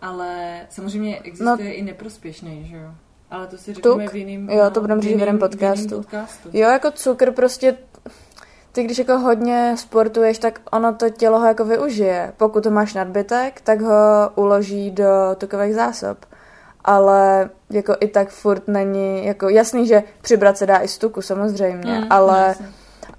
ale 0.00 0.60
samozřejmě 0.70 1.18
existuje 1.18 1.68
no, 1.68 1.74
i 1.74 1.82
neprospěšný, 1.82 2.66
že 2.68 2.76
jo? 2.76 2.94
Ale 3.30 3.46
to 3.46 3.58
si 3.58 3.74
řekneme 3.74 4.08
v 4.08 4.14
jiným, 4.14 4.50
jo, 4.50 4.70
to 4.70 4.80
budeme 4.80 5.02
říct 5.02 5.16
v 5.16 5.20
jiném 5.20 5.38
podcastu. 5.38 5.96
podcastu. 5.96 6.48
Jo, 6.52 6.68
jako 6.68 6.90
cukr 6.90 7.32
prostě 7.32 7.76
ty 8.72 8.82
když 8.84 8.98
jako 8.98 9.18
hodně 9.18 9.74
sportuješ, 9.78 10.38
tak 10.38 10.60
ono 10.72 10.94
to 10.94 11.10
tělo 11.10 11.38
ho 11.38 11.46
jako 11.46 11.64
využije. 11.64 12.32
Pokud 12.36 12.66
máš 12.66 12.94
nadbytek, 12.94 13.60
tak 13.60 13.80
ho 13.80 14.30
uloží 14.34 14.90
do 14.90 15.06
tukových 15.38 15.74
zásob. 15.74 16.18
Ale 16.84 17.50
jako 17.70 17.96
i 18.00 18.08
tak 18.08 18.28
furt 18.28 18.68
není, 18.68 19.26
jako 19.26 19.48
jasný, 19.48 19.86
že 19.86 20.02
přibrat 20.22 20.58
se 20.58 20.66
dá 20.66 20.78
i 20.78 20.88
z 20.88 20.98
tuku 20.98 21.22
samozřejmě, 21.22 21.98
mm, 21.98 22.06
ale, 22.10 22.54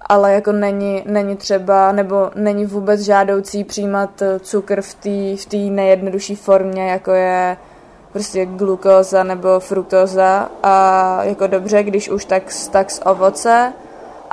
ale 0.00 0.32
jako 0.32 0.52
není, 0.52 1.02
není 1.06 1.36
třeba, 1.36 1.92
nebo 1.92 2.30
není 2.34 2.66
vůbec 2.66 3.00
žádoucí 3.00 3.64
přijímat 3.64 4.22
cukr 4.40 4.82
v 4.82 4.94
té 4.94 5.42
v 5.42 5.46
tý 5.46 5.70
nejjednodušší 5.70 6.36
formě, 6.36 6.90
jako 6.90 7.10
je 7.10 7.56
prostě 8.12 8.46
glukóza 8.46 9.22
nebo 9.22 9.60
fruktóza 9.60 10.48
a 10.62 11.18
jako 11.24 11.46
dobře, 11.46 11.82
když 11.82 12.08
už 12.08 12.24
tak, 12.24 12.42
tak 12.70 12.90
z 12.90 13.00
ovoce, 13.04 13.72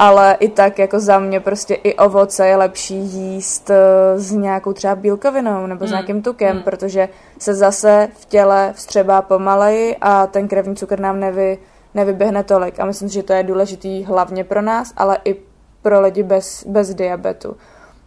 ale 0.01 0.37
i 0.39 0.49
tak 0.49 0.79
jako 0.79 0.99
za 0.99 1.19
mě 1.19 1.39
prostě 1.39 1.73
i 1.73 1.95
ovoce 1.95 2.47
je 2.47 2.55
lepší 2.55 2.95
jíst 2.95 3.69
eh, 3.69 4.19
s 4.19 4.31
nějakou 4.31 4.73
třeba 4.73 4.95
bílkovinou 4.95 5.67
nebo 5.67 5.85
s 5.85 5.89
hmm. 5.89 5.91
nějakým 5.91 6.21
tukem, 6.21 6.57
mm. 6.57 6.63
protože 6.63 7.09
se 7.39 7.53
zase 7.53 8.09
v 8.13 8.25
těle 8.25 8.73
vstřebá 8.75 9.21
pomaleji 9.21 9.95
a 10.01 10.27
ten 10.27 10.47
krevní 10.47 10.75
cukr 10.75 10.99
nám 10.99 11.19
nevy, 11.19 11.57
nevyběhne 11.93 12.43
tolik. 12.43 12.79
A 12.79 12.85
myslím, 12.85 13.09
že 13.09 13.23
to 13.23 13.33
je 13.33 13.43
důležitý 13.43 14.03
hlavně 14.03 14.43
pro 14.43 14.61
nás, 14.61 14.93
ale 14.97 15.17
i 15.25 15.35
pro 15.81 16.01
lidi 16.01 16.23
bez, 16.23 16.65
bez 16.67 16.93
diabetu. 16.93 17.57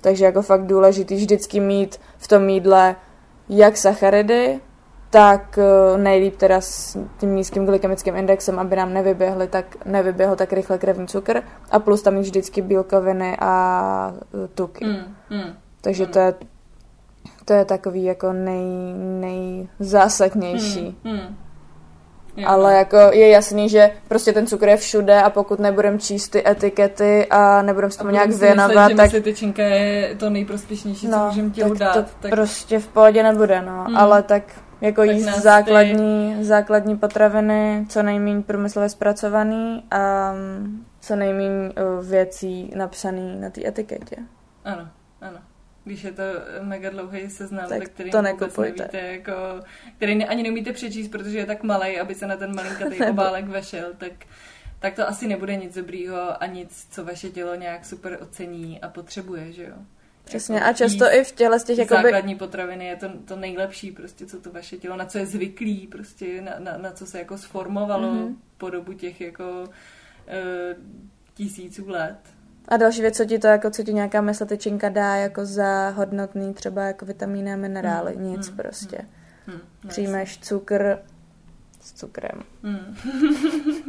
Takže 0.01 0.25
jako 0.25 0.43
fakt 0.43 0.67
důležitý 0.67 1.15
vždycky 1.15 1.61
mít 1.61 2.01
v 2.19 2.29
tom 2.29 2.49
jídle 2.49 2.97
jak 3.49 3.77
sacharidy, 3.77 4.61
tak 5.15 5.59
eh, 5.59 5.99
nejlíp 5.99 6.37
teda 6.37 6.61
s 6.61 6.99
tím 7.19 7.35
nízkým 7.35 7.67
glykemickým 7.67 8.17
indexem, 8.17 8.59
aby 8.59 8.77
nám 8.77 8.95
nevyběhly 8.95 9.49
tak, 9.49 9.87
nevyběhl 9.87 10.37
tak 10.37 10.53
rychle 10.53 10.79
krevní 10.79 11.07
cukr 11.07 11.43
a 11.71 11.79
plus 11.79 12.03
tam 12.03 12.15
mít 12.15 12.21
vždycky 12.23 12.63
bílkoviny 12.63 13.37
a 13.41 14.15
eh, 14.45 14.49
tuky. 14.55 14.85
Mm, 14.85 15.15
mm, 15.31 15.53
Takže 15.81 16.05
mm. 16.05 16.11
to 16.13 16.19
je 16.19 16.35
to 17.45 17.53
je 17.53 17.65
takový 17.65 18.05
jako 18.05 18.33
nej, 18.33 18.65
nejzásadnější. 19.79 20.97
Mm, 21.05 21.13
mm. 21.13 21.37
Ale 22.47 22.75
jako 22.75 22.97
je 22.97 23.29
jasný, 23.29 23.69
že 23.69 23.91
prostě 24.09 24.33
ten 24.33 24.47
cukr 24.47 24.69
je 24.69 24.77
všude 24.77 25.23
a 25.23 25.31
pokud 25.31 25.61
nebudeme 25.61 25.99
číst 25.99 26.29
ty 26.29 26.49
etikety 26.49 27.27
a 27.31 27.63
nebudeme 27.63 27.91
se 27.91 27.99
tomu 27.99 28.11
nějak 28.11 28.31
věnovat, 28.31 28.89
tak... 28.89 29.07
Myslet, 29.07 29.25
tyčinka 29.25 29.63
je 29.63 30.15
to 30.19 30.31
nejprospěšnější, 30.31 31.09
no, 31.09 31.19
co 31.19 31.27
můžeme 31.27 31.51
tělu 31.51 31.75
dát. 31.75 31.93
To 31.95 32.05
tak... 32.21 32.31
prostě 32.31 32.79
v 32.79 32.89
pohodě 32.89 33.23
nebude, 33.23 33.63
no. 33.63 33.85
Hmm. 33.85 33.97
Ale 33.97 34.23
tak 34.23 34.43
jako 34.85 35.01
tak 35.07 35.11
jíst 35.11 35.39
základní, 35.39 36.35
ty... 36.39 36.45
základní 36.45 36.97
potraviny, 36.97 37.87
co 37.89 38.03
nejméně 38.03 38.43
průmyslově 38.43 38.89
zpracovaný 38.89 39.85
a 39.91 40.33
mm, 40.33 40.85
co 41.01 41.17
nejméně 41.17 41.49
uh, 41.49 42.07
věcí 42.07 42.73
napsaný 42.77 43.41
na 43.41 43.51
té 43.51 43.67
etiketě. 43.67 44.17
Ano, 44.65 44.89
ano 45.21 45.39
když 45.85 46.05
je 46.05 46.13
to 46.13 46.23
mega 46.63 46.91
dlouhý 46.91 47.31
seznam, 47.31 47.69
tak, 47.69 47.89
který 47.89 48.11
to 48.11 48.23
vůbec 48.23 48.57
nevíte, 48.57 49.01
jako, 49.01 49.33
který 49.97 50.15
ne, 50.15 50.27
ani 50.27 50.43
neumíte 50.43 50.73
přečíst, 50.73 51.09
protože 51.09 51.39
je 51.39 51.47
tak 51.47 51.63
malý, 51.63 52.01
aby 52.01 52.15
se 52.15 52.27
na 52.27 52.37
ten 52.37 52.55
malinkatý 52.55 53.05
obálek 53.11 53.45
vešel, 53.45 53.93
tak, 53.99 54.13
tak 54.79 54.95
to 54.95 55.09
asi 55.09 55.29
nebude 55.29 55.57
nic 55.57 55.75
dobrýho 55.75 56.43
a 56.43 56.47
nic, 56.47 56.87
co 56.91 57.05
vaše 57.05 57.31
tělo 57.31 57.55
nějak 57.55 57.85
super 57.85 58.19
ocení 58.23 58.81
a 58.81 58.89
potřebuje, 58.89 59.53
že 59.53 59.65
jo? 59.65 59.75
Přesně 60.25 60.57
jako 60.57 60.69
a 60.69 60.73
často 60.73 61.05
i 61.05 61.25
v 61.25 61.33
těle 61.33 61.61
z 61.61 61.65
těch 61.65 61.79
jakoby... 61.79 62.03
Základní 62.03 62.35
potraviny 62.35 62.87
je 62.87 62.97
to, 62.97 63.09
to 63.25 63.37
nejlepší, 63.37 63.91
prostě 63.91 64.27
co 64.27 64.41
to 64.41 64.51
vaše 64.51 64.77
tělo, 64.77 64.97
na 64.97 65.07
co 65.07 65.19
je 65.19 65.27
zvyklý, 65.27 65.87
prostě 65.87 66.43
na, 66.43 66.53
na, 66.59 66.77
na 66.77 66.93
co 66.93 67.07
se 67.07 67.19
jako 67.19 67.39
sformovalo 67.39 68.09
mm-hmm. 68.09 68.35
po 68.59 68.71
dobu 68.71 68.93
těch 68.93 69.21
jako 69.21 69.65
e, 70.29 70.43
tisíců 71.35 71.89
let. 71.89 72.19
A 72.69 72.77
další 72.77 73.01
věc, 73.01 73.17
co 73.17 73.25
ti 73.25 73.39
to, 73.39 73.47
jako 73.47 73.71
co 73.71 73.83
ti 73.83 73.93
nějaká 73.95 74.25
tyčinka 74.47 74.89
dá 74.89 75.17
jako 75.17 75.47
za 75.47 75.89
hodnotný 75.89 76.55
třeba 76.55 76.83
jako 76.83 77.07
vitamíny 77.07 77.53
a 77.53 77.57
minerály, 77.57 78.15
hmm. 78.15 78.25
nic 78.25 78.49
hmm. 78.49 78.57
prostě. 78.57 78.99
Hmm. 79.47 79.61
Přijmeš 79.89 80.39
cukr, 80.39 80.99
s 81.85 81.93
cukrem. 81.93 82.43
Mm. 82.65 82.97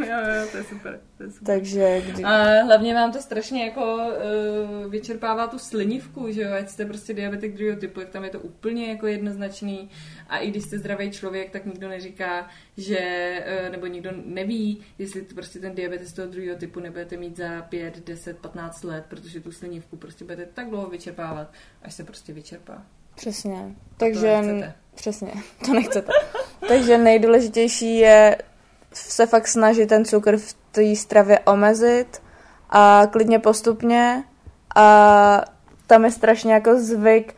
jo, 0.04 0.18
jo, 0.36 0.48
to 0.52 0.58
je 0.58 0.64
super. 0.64 1.00
To 1.18 1.24
je 1.24 1.32
super. 1.32 1.46
Takže 1.46 2.02
kdy... 2.02 2.24
A 2.24 2.64
hlavně 2.64 2.94
vám 2.94 3.12
to 3.12 3.22
strašně 3.22 3.66
jako 3.66 3.96
uh, 3.96 4.92
vyčerpává 4.92 5.48
tu 5.48 5.60
slinivku, 5.60 6.32
že 6.32 6.42
jo, 6.42 6.54
ať 6.54 6.70
jste 6.70 6.86
prostě 6.86 7.14
diabetik 7.14 7.56
druhého 7.56 7.80
typu, 7.80 8.00
jak 8.00 8.10
tam 8.10 8.24
je 8.24 8.30
to 8.30 8.40
úplně 8.40 8.90
jako 8.90 9.08
jednoznačný 9.08 9.90
a 10.28 10.38
i 10.38 10.52
když 10.52 10.64
jste 10.64 10.78
zdravý 10.78 11.12
člověk, 11.12 11.52
tak 11.52 11.66
nikdo 11.66 11.90
neříká, 11.90 12.48
že, 12.78 13.00
uh, 13.64 13.72
nebo 13.72 13.86
nikdo 13.86 14.12
neví, 14.26 14.82
jestli 14.98 15.22
to 15.22 15.36
prostě 15.36 15.60
ten 15.60 15.76
diabetes 15.76 16.14
toho 16.14 16.28
druhého 16.28 16.58
typu 16.58 16.80
nebudete 16.80 17.18
mít 17.18 17.38
za 17.38 17.62
5, 17.62 18.06
10, 18.06 18.40
15 18.40 18.84
let, 18.84 19.06
protože 19.08 19.40
tu 19.40 19.52
slinivku 19.52 19.98
prostě 19.98 20.26
budete 20.26 20.46
tak 20.46 20.70
dlouho 20.70 20.90
vyčerpávat, 20.90 21.54
až 21.82 21.94
se 21.94 22.04
prostě 22.04 22.34
vyčerpá. 22.34 22.86
Přesně. 23.16 23.76
Takže 23.98 24.40
to 24.42 24.66
přesně, 24.96 25.32
to 25.66 25.74
nechcete. 25.74 26.12
Takže 26.68 26.98
nejdůležitější 26.98 27.98
je 27.98 28.38
se 28.94 29.26
fakt 29.26 29.48
snažit 29.48 29.90
ten 29.90 30.06
cukr 30.06 30.38
v 30.38 30.56
té 30.72 30.96
stravě 30.96 31.40
omezit 31.40 32.22
a 32.70 33.08
klidně 33.12 33.40
postupně. 33.40 34.24
A 34.76 35.46
tam 35.88 36.06
je 36.06 36.12
strašně 36.12 36.54
jako 36.54 36.80
zvyk, 36.80 37.36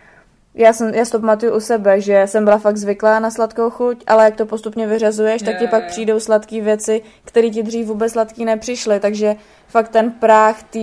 já, 0.57 0.73
jsem, 0.73 0.93
já 0.93 1.05
to 1.05 1.19
pamatuju 1.19 1.55
u 1.55 1.59
sebe, 1.59 2.01
že 2.01 2.23
jsem 2.25 2.43
byla 2.43 2.57
fakt 2.57 2.77
zvyklá 2.77 3.19
na 3.19 3.31
sladkou 3.31 3.69
chuť, 3.69 4.03
ale 4.07 4.25
jak 4.25 4.35
to 4.35 4.45
postupně 4.45 4.87
vyřazuješ, 4.87 5.41
tak 5.41 5.59
ti 5.59 5.67
pak 5.67 5.87
přijdou 5.87 6.19
sladké 6.19 6.61
věci, 6.61 7.01
které 7.23 7.49
ti 7.49 7.63
dřív 7.63 7.87
vůbec 7.87 8.11
sladký 8.11 8.45
nepřišly, 8.45 8.99
takže 8.99 9.35
fakt 9.67 9.89
ten 9.89 10.11
práh 10.11 10.63
té 10.63 10.79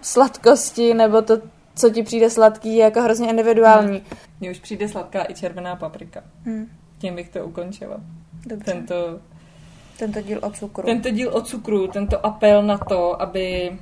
sladkosti 0.00 0.94
nebo 0.94 1.22
to 1.22 1.38
co 1.78 1.90
ti 1.90 2.02
přijde 2.02 2.30
sladký, 2.30 2.76
je 2.76 2.84
jako 2.84 3.00
hrozně 3.02 3.30
individuální. 3.30 3.98
Hmm. 3.98 4.18
Mně 4.40 4.50
už 4.50 4.58
přijde 4.58 4.88
sladká 4.88 5.24
i 5.28 5.34
červená 5.34 5.76
paprika. 5.76 6.22
Hmm. 6.44 6.66
Tím 6.98 7.14
bych 7.14 7.28
to 7.28 7.46
ukončila. 7.46 8.00
Dobře. 8.46 8.72
Tento, 8.72 9.20
tento 9.98 10.22
díl 10.22 10.40
o 10.42 10.50
cukru. 10.50 10.86
Tento 10.86 11.10
díl 11.10 11.30
o 11.36 11.40
cukru, 11.40 11.86
tento 11.86 12.26
apel 12.26 12.62
na 12.62 12.78
to, 12.78 13.22
aby 13.22 13.78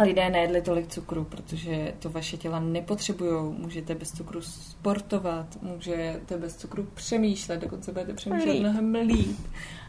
lidé 0.00 0.30
nejedli 0.30 0.62
tolik 0.62 0.86
cukru, 0.86 1.24
protože 1.24 1.94
to 1.98 2.10
vaše 2.10 2.36
těla 2.36 2.60
nepotřebují. 2.60 3.54
Můžete 3.58 3.94
bez 3.94 4.12
cukru 4.12 4.42
sportovat, 4.42 5.46
můžete 5.62 6.36
bez 6.36 6.56
cukru 6.56 6.88
přemýšlet, 6.94 7.60
dokonce 7.60 7.92
budete 7.92 8.14
přemýšlet 8.14 8.52
líp. 8.52 8.60
mnohem 8.60 8.94
líp. 8.94 9.38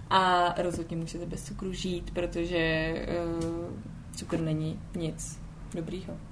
A 0.09 0.53
rozhodně 0.61 0.97
můžete 0.97 1.25
bez 1.25 1.43
cukru 1.43 1.73
žít, 1.73 2.11
protože 2.13 2.93
uh, 3.27 3.73
cukr 4.15 4.39
není 4.39 4.79
nic 4.95 5.39
dobrýho 5.75 6.30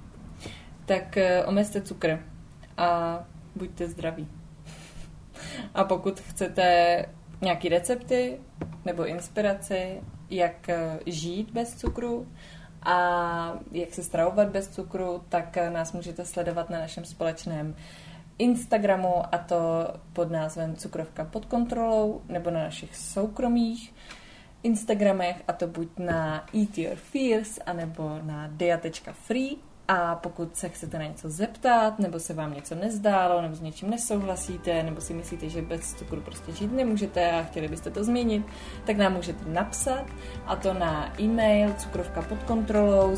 tak 0.90 1.16
eh, 1.16 1.44
omezte 1.44 1.80
cukr 1.80 2.18
a 2.76 3.20
buďte 3.54 3.88
zdraví. 3.88 4.28
A 5.74 5.84
pokud 5.84 6.20
chcete 6.20 7.06
nějaké 7.40 7.68
recepty 7.68 8.40
nebo 8.84 9.06
inspiraci, 9.06 10.00
jak 10.30 10.68
eh, 10.68 10.98
žít 11.06 11.50
bez 11.50 11.74
cukru 11.74 12.28
a 12.82 12.96
jak 13.72 13.94
se 13.94 14.02
stravovat 14.02 14.48
bez 14.48 14.68
cukru, 14.68 15.22
tak 15.28 15.56
eh, 15.56 15.70
nás 15.70 15.92
můžete 15.92 16.24
sledovat 16.24 16.70
na 16.70 16.78
našem 16.78 17.04
společném 17.04 17.76
Instagramu 18.38 19.34
a 19.34 19.38
to 19.38 19.58
pod 20.12 20.30
názvem 20.30 20.76
Cukrovka 20.76 21.24
pod 21.24 21.46
kontrolou 21.46 22.22
nebo 22.28 22.50
na 22.50 22.60
našich 22.60 22.96
soukromých 22.96 23.94
Instagramech 24.62 25.42
a 25.48 25.52
to 25.52 25.66
buď 25.66 25.88
na 25.98 26.46
Eat 26.54 26.78
Your 26.78 26.96
Fears 26.96 27.58
anebo 27.66 28.18
na 28.22 28.46
dia.free 28.46 29.69
a 29.90 30.14
pokud 30.14 30.56
se 30.56 30.68
chcete 30.68 30.98
na 30.98 31.04
něco 31.04 31.30
zeptat, 31.30 31.98
nebo 31.98 32.18
se 32.18 32.34
vám 32.34 32.54
něco 32.54 32.74
nezdálo, 32.74 33.42
nebo 33.42 33.54
s 33.54 33.60
něčím 33.60 33.90
nesouhlasíte, 33.90 34.82
nebo 34.82 35.00
si 35.00 35.14
myslíte, 35.14 35.48
že 35.48 35.62
bez 35.62 35.94
cukru 35.94 36.20
prostě 36.20 36.52
žít 36.52 36.72
nemůžete 36.72 37.30
a 37.30 37.42
chtěli 37.42 37.68
byste 37.68 37.90
to 37.90 38.04
změnit, 38.04 38.46
tak 38.86 38.96
nám 38.96 39.12
můžete 39.12 39.44
napsat 39.46 40.04
a 40.46 40.56
to 40.56 40.74
na 40.74 41.20
e-mail 41.20 41.74
cukrovka 41.78 42.22
pod 42.22 42.42
kontrolou 42.42 43.16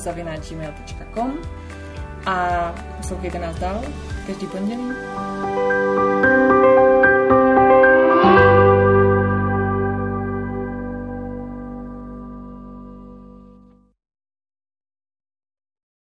a 2.27 2.75
poslouchejte 2.97 3.39
nás 3.39 3.59
dál 3.59 3.83
každý 4.27 4.47
pondělí. 4.47 4.93